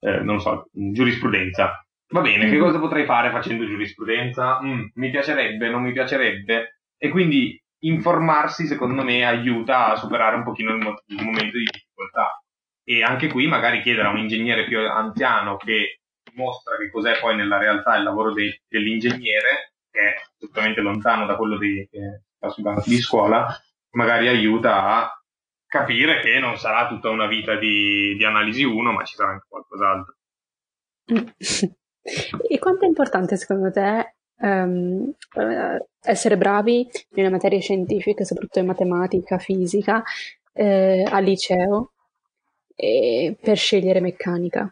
eh, 0.00 0.20
non 0.20 0.36
lo 0.36 0.40
so, 0.40 0.68
giurisprudenza. 0.72 1.84
Va 2.08 2.20
bene, 2.20 2.48
che 2.48 2.56
mm. 2.56 2.60
cosa 2.60 2.78
potrei 2.78 3.04
fare 3.04 3.30
facendo 3.30 3.66
giurisprudenza? 3.66 4.60
Mm, 4.62 4.84
mi 4.94 5.10
piacerebbe, 5.10 5.68
non 5.68 5.82
mi 5.82 5.92
piacerebbe? 5.92 6.80
E 6.96 7.08
quindi 7.08 7.60
informarsi, 7.80 8.66
secondo 8.66 9.02
me, 9.02 9.24
aiuta 9.24 9.92
a 9.92 9.96
superare 9.96 10.36
un 10.36 10.44
pochino 10.44 10.74
il, 10.74 10.82
mo- 10.82 11.02
il 11.06 11.22
momento 11.22 11.58
di 11.58 11.64
difficoltà. 11.64 12.40
E 12.84 13.02
anche 13.02 13.28
qui 13.28 13.46
magari 13.46 13.80
chiedere 13.80 14.06
a 14.06 14.10
un 14.10 14.18
ingegnere 14.18 14.66
più 14.66 14.78
anziano 14.78 15.56
che 15.56 16.00
mostra 16.34 16.76
che 16.76 16.90
cos'è 16.90 17.18
poi 17.18 17.36
nella 17.36 17.58
realtà 17.58 17.96
il 17.96 18.04
lavoro 18.04 18.32
de- 18.32 18.60
dell'ingegnere, 18.68 19.74
che 19.90 20.00
è 20.00 20.14
assolutamente 20.20 20.80
lontano 20.80 21.26
da 21.26 21.36
quello 21.36 21.56
di, 21.56 21.88
che 21.90 22.22
sta 22.36 22.50
sui 22.50 22.62
banchi 22.62 22.90
di 22.90 23.00
scuola, 23.00 23.46
magari 23.92 24.28
aiuta 24.28 24.84
a 24.84 25.23
capire 25.74 26.20
che 26.20 26.38
non 26.38 26.56
sarà 26.56 26.86
tutta 26.86 27.10
una 27.10 27.26
vita 27.26 27.56
di, 27.56 28.14
di 28.16 28.24
analisi 28.24 28.62
1, 28.62 28.92
ma 28.92 29.02
ci 29.02 29.16
sarà 29.16 29.30
anche 29.30 29.46
qualcos'altro. 29.48 30.14
E 32.06 32.58
quanto 32.58 32.84
è 32.84 32.86
importante 32.86 33.38
secondo 33.38 33.70
te 33.70 34.16
um, 34.40 35.10
essere 36.02 36.36
bravi 36.36 36.86
nelle 37.12 37.30
materie 37.30 37.60
scientifiche, 37.60 38.26
soprattutto 38.26 38.58
in 38.58 38.66
matematica, 38.66 39.38
fisica, 39.38 40.02
eh, 40.52 41.02
al 41.10 41.24
liceo, 41.24 41.92
per 42.76 43.56
scegliere 43.56 44.00
meccanica? 44.00 44.70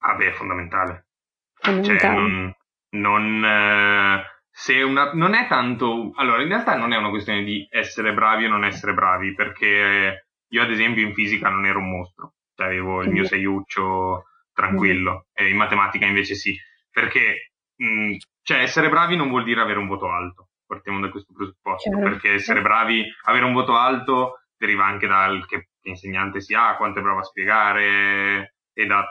Ah 0.00 0.14
beh, 0.14 0.28
è 0.28 0.32
fondamentale. 0.32 1.06
fondamentale. 1.54 1.98
Cioè, 1.98 2.10
non, 2.10 2.54
non, 2.90 3.44
eh, 3.46 4.39
se 4.60 4.82
una, 4.82 5.12
non 5.14 5.32
è 5.32 5.48
tanto... 5.48 6.12
Allora, 6.16 6.42
in 6.42 6.48
realtà 6.48 6.76
non 6.76 6.92
è 6.92 6.96
una 6.98 7.08
questione 7.08 7.42
di 7.44 7.66
essere 7.70 8.12
bravi 8.12 8.44
o 8.44 8.50
non 8.50 8.66
essere 8.66 8.92
bravi, 8.92 9.32
perché 9.32 10.26
io 10.46 10.62
ad 10.62 10.70
esempio 10.70 11.02
in 11.02 11.14
fisica 11.14 11.48
non 11.48 11.64
ero 11.64 11.78
un 11.78 11.88
mostro, 11.88 12.34
cioè 12.54 12.66
avevo 12.66 13.02
il 13.02 13.08
mio 13.08 13.24
seiuccio 13.24 14.26
tranquillo, 14.52 15.28
e 15.32 15.48
in 15.48 15.56
matematica 15.56 16.04
invece 16.04 16.34
sì, 16.34 16.54
perché 16.90 17.52
mh, 17.74 18.16
cioè 18.42 18.58
essere 18.58 18.90
bravi 18.90 19.16
non 19.16 19.30
vuol 19.30 19.44
dire 19.44 19.62
avere 19.62 19.78
un 19.78 19.86
voto 19.86 20.10
alto, 20.10 20.50
partiamo 20.66 21.00
da 21.00 21.08
questo 21.08 21.32
presupposto, 21.32 21.88
Chiaro. 21.88 22.10
perché 22.10 22.34
essere 22.34 22.60
bravi, 22.60 23.02
avere 23.24 23.46
un 23.46 23.54
voto 23.54 23.76
alto 23.76 24.42
deriva 24.58 24.84
anche 24.84 25.06
dal 25.06 25.46
che 25.46 25.70
insegnante 25.84 26.42
si 26.42 26.52
ha, 26.52 26.76
quanto 26.76 26.98
è 26.98 27.02
bravo 27.02 27.20
a 27.20 27.24
spiegare 27.24 28.56
e 28.74 28.84
da 28.84 29.06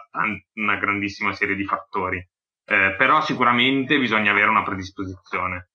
una 0.54 0.76
grandissima 0.76 1.34
serie 1.34 1.56
di 1.56 1.66
fattori. 1.66 2.24
Eh, 2.70 2.94
però 2.96 3.20
sicuramente 3.22 3.98
bisogna 3.98 4.30
avere 4.30 4.48
una 4.48 4.62
predisposizione. 4.62 5.70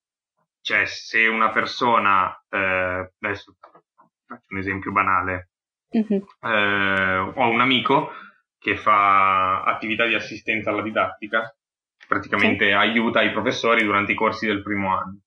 Cioè, 0.61 0.85
se 0.87 1.27
una 1.27 1.51
persona, 1.51 2.33
eh, 2.49 3.11
adesso 3.19 3.57
faccio 4.25 4.45
un 4.51 4.59
esempio 4.59 4.93
banale, 4.93 5.51
mm-hmm. 5.97 6.23
eh, 6.41 7.19
ho 7.35 7.49
un 7.49 7.61
amico 7.61 8.13
che 8.59 8.77
fa 8.77 9.65
attività 9.65 10.07
di 10.07 10.15
assistenza 10.15 10.71
alla 10.71 10.83
didattica, 10.83 11.53
praticamente 12.07 12.67
sì. 12.67 12.73
aiuta 12.73 13.23
i 13.23 13.33
professori 13.33 13.83
durante 13.83 14.13
i 14.13 14.17
corsi 14.17 14.47
del 14.47 14.63
primo 14.63 14.97
anno. 14.97 15.19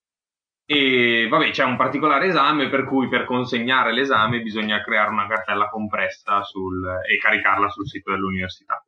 E 0.64 1.28
vabbè, 1.28 1.50
c'è 1.50 1.64
un 1.64 1.76
particolare 1.76 2.28
esame 2.28 2.70
per 2.70 2.84
cui 2.84 3.08
per 3.08 3.26
consegnare 3.26 3.92
l'esame 3.92 4.40
bisogna 4.40 4.82
creare 4.82 5.10
una 5.10 5.26
cartella 5.26 5.68
compressa 5.68 6.42
sul, 6.42 6.84
e 7.06 7.18
caricarla 7.18 7.68
sul 7.68 7.86
sito 7.86 8.10
dell'università. 8.10 8.82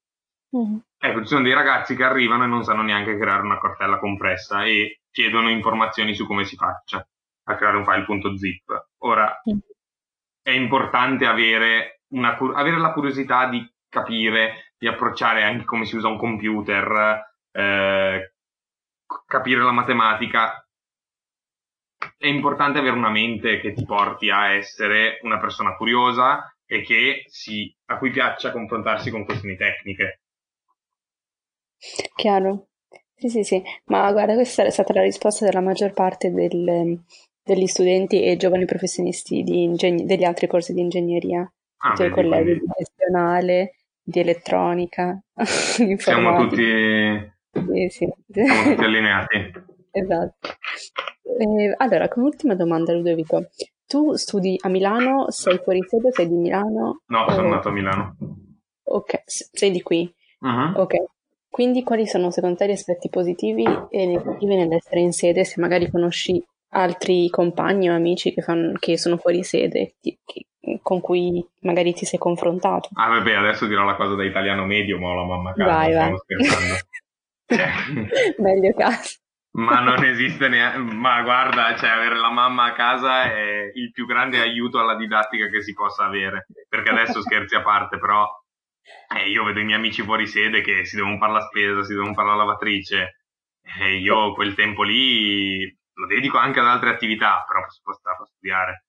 Mm. 0.57 0.79
Ecco, 0.99 1.21
ci 1.21 1.27
sono 1.27 1.43
dei 1.43 1.55
ragazzi 1.55 1.95
che 1.95 2.05
arrivano 2.05 2.45
e 2.45 2.49
non 2.49 2.65
sanno 2.65 2.83
neanche 2.83 3.17
creare 3.17 3.43
una 3.43 3.61
cartella 3.61 3.99
compressa 3.99 4.65
e 4.65 5.01
chiedono 5.11 5.49
informazioni 5.49 6.15
su 6.15 6.27
come 6.27 6.45
si 6.45 6.57
faccia 6.57 7.07
a 7.45 7.57
creare 7.57 7.77
un 7.77 7.85
file.zip. 7.85 8.89
Ora, 8.99 9.41
mm. 9.49 9.59
è 10.43 10.51
importante 10.51 11.27
avere, 11.27 12.03
una, 12.09 12.37
avere 12.37 12.79
la 12.79 12.93
curiosità 12.93 13.49
di 13.49 13.67
capire, 13.89 14.75
di 14.79 14.87
approcciare 14.87 15.43
anche 15.43 15.65
come 15.65 15.85
si 15.85 15.97
usa 15.97 16.09
un 16.09 16.19
computer, 16.19 17.23
eh, 17.53 18.33
capire 19.27 19.63
la 19.63 19.73
matematica. 19.73 20.65
È 22.17 22.27
importante 22.27 22.79
avere 22.79 22.97
una 22.97 23.11
mente 23.11 23.61
che 23.61 23.73
ti 23.73 23.85
porti 23.85 24.31
a 24.31 24.53
essere 24.53 25.19
una 25.23 25.39
persona 25.39 25.75
curiosa 25.77 26.55
e 26.67 26.83
che 26.83 27.25
si, 27.27 27.75
a 27.87 27.99
cui 27.99 28.11
piaccia 28.11 28.53
confrontarsi 28.53 29.11
con 29.11 29.25
questioni 29.25 29.57
tecniche. 29.57 30.20
Chiaro. 32.15 32.67
Sì, 33.17 33.29
sì, 33.29 33.43
sì, 33.45 33.63
ma 33.87 34.11
guarda, 34.13 34.35
questa 34.35 34.65
è 34.65 34.71
stata 34.71 34.95
la 34.95 35.03
risposta 35.03 35.45
della 35.45 35.61
maggior 35.61 35.93
parte 35.93 36.31
del, 36.31 36.99
degli 37.43 37.67
studenti 37.67 38.23
e 38.23 38.37
giovani 38.37 38.65
professionisti 38.65 39.43
ingegn- 39.47 40.05
degli 40.05 40.25
altri 40.25 40.47
corsi 40.47 40.73
di 40.73 40.81
ingegneria, 40.81 41.41
ah, 41.41 41.93
i 41.93 41.97
tuoi 41.97 42.11
colleghi 42.11 42.55
di 42.55 42.67
gestionale, 42.79 43.75
di 44.03 44.21
elettronica, 44.21 45.21
di 45.77 45.99
Siamo 45.99 46.49
tutti, 46.49 46.65
sì, 47.53 47.89
sì. 47.91 48.09
siamo 48.33 48.63
tutti 48.63 48.85
allineati. 48.85 49.53
esatto. 49.91 50.49
Eh, 51.39 51.75
allora, 51.77 52.09
come 52.09 52.27
ultima 52.27 52.55
domanda, 52.55 52.95
Ludovico, 52.95 53.49
tu 53.87 54.15
studi 54.15 54.57
a 54.63 54.69
Milano, 54.69 55.31
sei 55.31 55.59
fuori 55.59 55.85
sede, 55.87 56.11
sei 56.13 56.27
di 56.27 56.37
Milano? 56.37 57.03
No, 57.07 57.25
o... 57.25 57.31
sono 57.33 57.49
nato 57.49 57.69
a 57.69 57.73
Milano. 57.73 58.17
Ok, 58.85 59.23
sei 59.27 59.71
di 59.71 59.83
qui? 59.83 60.13
Uh-huh. 60.41 60.81
Ok. 60.81 60.95
Quindi 61.51 61.83
quali 61.83 62.07
sono 62.07 62.31
secondo 62.31 62.57
te 62.57 62.69
gli 62.69 62.73
aspetti 62.73 63.09
positivi 63.11 63.65
e 63.91 64.07
negativi 64.07 64.55
nell'essere 64.55 65.01
in 65.01 65.13
sede, 65.13 65.45
se 65.45 65.61
magari 65.61 65.91
conosci 65.91 66.43
altri 66.71 67.29
compagni 67.29 67.91
o 67.91 67.95
amici 67.95 68.33
che, 68.33 68.41
fanno, 68.41 68.75
che 68.79 68.97
sono 68.97 69.17
fuori 69.17 69.43
sede, 69.43 69.95
che, 70.01 70.19
con 70.81 71.01
cui 71.01 71.45
magari 71.63 71.93
ti 71.93 72.05
sei 72.05 72.21
confrontato. 72.21 72.91
Ah, 72.95 73.09
vabbè, 73.09 73.35
adesso 73.35 73.67
dirò 73.67 73.85
la 73.85 73.97
cosa 73.97 74.15
da 74.15 74.25
italiano 74.25 74.65
medio, 74.65 74.99
ma 74.99 75.09
ho 75.09 75.15
la 75.15 75.25
mamma 75.25 75.51
a 75.51 75.55
casa, 75.55 75.71
vai, 75.71 75.91
stiamo 75.91 76.11
vai. 76.11 76.19
scherzando. 76.19 76.75
cioè, 77.47 78.37
Meglio 78.39 78.73
caso. 78.77 79.19
ma 79.59 79.81
non 79.81 80.05
esiste 80.05 80.49
neanche, 80.49 80.79
ma 80.79 81.21
guarda, 81.23 81.75
cioè 81.77 81.91
avere 81.91 82.17
la 82.17 82.31
mamma 82.31 82.67
a 82.67 82.73
casa 82.75 83.25
è 83.25 83.73
il 83.75 83.91
più 83.91 84.07
grande 84.07 84.41
aiuto 84.41 84.79
alla 84.79 84.95
didattica 84.95 85.49
che 85.49 85.63
si 85.63 85.73
possa 85.73 86.05
avere, 86.05 86.47
perché 86.69 86.91
adesso 86.91 87.21
scherzi 87.21 87.57
a 87.57 87.63
parte, 87.63 87.99
però 87.99 88.25
eh, 89.17 89.29
io 89.31 89.45
vedo 89.45 89.61
i 89.61 89.65
miei 89.65 89.79
amici 89.79 90.03
fuori 90.03 90.27
sede 90.27 90.61
che 90.63 90.85
si 90.85 90.97
devono 90.97 91.19
fare 91.19 91.33
la 91.33 91.41
spesa, 91.43 91.85
si 91.85 91.95
devono 91.95 92.15
fare 92.15 92.29
la 92.29 92.37
lavatrice, 92.37 93.25
e 93.63 93.97
io 93.99 94.33
quel 94.35 94.55
tempo 94.55 94.83
lì 94.83 95.67
lo 95.95 96.07
dedico 96.07 96.39
anche 96.39 96.61
ad 96.61 96.67
altre 96.67 96.91
attività, 96.91 97.45
però 97.47 97.61
posso 97.63 97.93
stare 97.93 98.17
a 98.21 98.27
studiare 98.27 98.85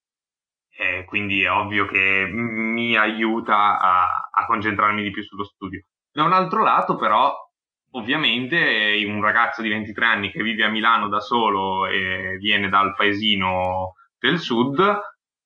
eh, 0.82 1.06
quindi 1.06 1.44
è 1.44 1.52
ovvio 1.52 1.86
che 1.86 2.28
mi 2.32 2.96
aiuta 2.98 3.80
a, 3.80 4.30
a, 4.32 4.46
concentrarmi 4.46 5.04
di 5.04 5.12
più 5.12 5.24
sullo 5.24 5.44
studio. 5.44 5.84
Da 6.12 6.24
un 6.24 6.34
altro 6.34 6.64
lato, 6.64 6.96
però, 6.96 7.34
ovviamente, 7.92 9.04
un 9.06 9.22
ragazzo 9.22 9.62
di 9.62 9.70
23 9.70 10.06
anni 10.06 10.32
che 10.32 10.42
vive 10.42 10.64
a 10.64 10.70
Milano 10.70 11.08
da 11.08 11.20
solo 11.20 11.88
e 11.88 12.38
viene 12.40 12.70
dal 12.70 12.96
paesino 12.96 13.94
del 14.18 14.40
sud 14.40 15.00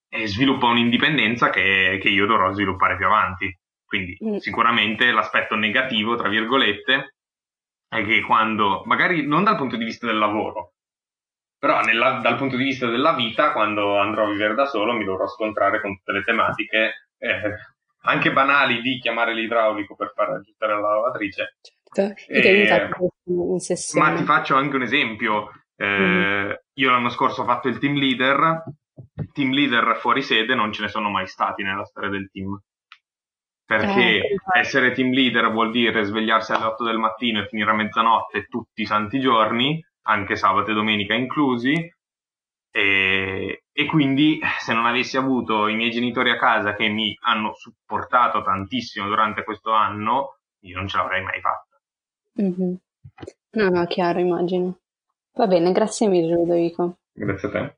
e 0.07 0.27
sviluppa 0.27 0.67
un'indipendenza 0.67 1.49
che, 1.49 1.99
che 2.01 2.09
io 2.09 2.25
dovrò 2.25 2.53
sviluppare 2.53 2.95
più 2.95 3.05
avanti. 3.05 3.59
Quindi, 3.95 4.17
mm. 4.23 4.35
sicuramente 4.37 5.11
l'aspetto 5.11 5.55
negativo, 5.55 6.15
tra 6.15 6.27
virgolette, 6.27 7.15
è 7.87 8.03
che 8.03 8.21
quando, 8.21 8.83
magari 8.85 9.25
non 9.25 9.43
dal 9.43 9.55
punto 9.55 9.77
di 9.77 9.85
vista 9.85 10.05
del 10.05 10.17
lavoro, 10.17 10.73
però 11.57 11.81
nella, 11.81 12.19
dal 12.21 12.35
punto 12.35 12.57
di 12.57 12.63
vista 12.63 12.87
della 12.87 13.13
vita, 13.13 13.53
quando 13.53 13.97
andrò 13.97 14.25
a 14.25 14.29
vivere 14.29 14.53
da 14.53 14.65
solo, 14.65 14.93
mi 14.93 15.05
dovrò 15.05 15.27
scontrare 15.27 15.79
con 15.79 15.95
tutte 15.95 16.11
le 16.11 16.23
tematiche, 16.23 17.07
eh, 17.17 17.53
anche 18.01 18.31
banali, 18.33 18.81
di 18.81 18.99
chiamare 18.99 19.33
l'idraulico 19.33 19.95
per 19.95 20.11
far 20.13 20.31
aggiustare 20.31 20.73
la 20.73 20.81
lavatrice. 20.81 21.57
Certo. 21.91 22.31
E, 22.31 22.39
e 22.41 22.89
ma 23.93 24.13
ti 24.13 24.23
faccio 24.23 24.55
anche 24.55 24.75
un 24.75 24.81
esempio. 24.81 25.51
Eh, 25.77 25.87
mm. 25.87 26.51
Io 26.73 26.89
l'anno 26.89 27.09
scorso 27.09 27.41
ho 27.41 27.45
fatto 27.45 27.69
il 27.69 27.79
team 27.79 27.95
leader. 27.95 28.63
Team 29.31 29.51
leader 29.51 29.95
fuori 29.97 30.21
sede 30.21 30.53
non 30.55 30.71
ce 30.71 30.83
ne 30.83 30.89
sono 30.89 31.09
mai 31.09 31.25
stati 31.27 31.63
nella 31.63 31.85
storia 31.85 32.09
del 32.09 32.29
team. 32.31 32.59
Perché 33.65 34.19
eh, 34.19 34.37
essere 34.59 34.91
team 34.91 35.11
leader 35.11 35.51
vuol 35.51 35.71
dire 35.71 36.03
svegliarsi 36.03 36.51
alle 36.51 36.65
8 36.65 36.83
del 36.83 36.99
mattino 36.99 37.39
e 37.41 37.47
finire 37.47 37.71
a 37.71 37.73
mezzanotte 37.73 38.45
tutti 38.45 38.83
i 38.83 38.85
santi 38.85 39.19
giorni 39.19 39.83
anche 40.03 40.35
sabato 40.35 40.71
e 40.71 40.73
domenica 40.73 41.13
inclusi, 41.13 41.73
e, 42.71 43.63
e, 43.71 43.85
quindi 43.85 44.39
se 44.59 44.73
non 44.73 44.85
avessi 44.85 45.17
avuto 45.17 45.67
i 45.67 45.75
miei 45.75 45.91
genitori 45.91 46.29
a 46.29 46.37
casa 46.37 46.75
che 46.75 46.89
mi 46.89 47.17
hanno 47.21 47.53
supportato 47.53 48.43
tantissimo 48.43 49.07
durante 49.07 49.43
questo 49.43 49.71
anno, 49.71 50.39
io 50.63 50.77
non 50.77 50.87
ce 50.87 50.97
l'avrei 50.97 51.23
mai 51.23 51.39
fatta. 51.39 51.79
Mm-hmm. 52.41 52.73
No, 53.51 53.69
no, 53.69 53.85
chiaro, 53.87 54.19
immagino. 54.19 54.79
Va 55.33 55.47
bene, 55.47 55.71
grazie 55.71 56.07
mille 56.07 56.33
Ludovico. 56.33 56.97
Grazie 57.13 57.47
a 57.47 57.51
te. 57.51 57.77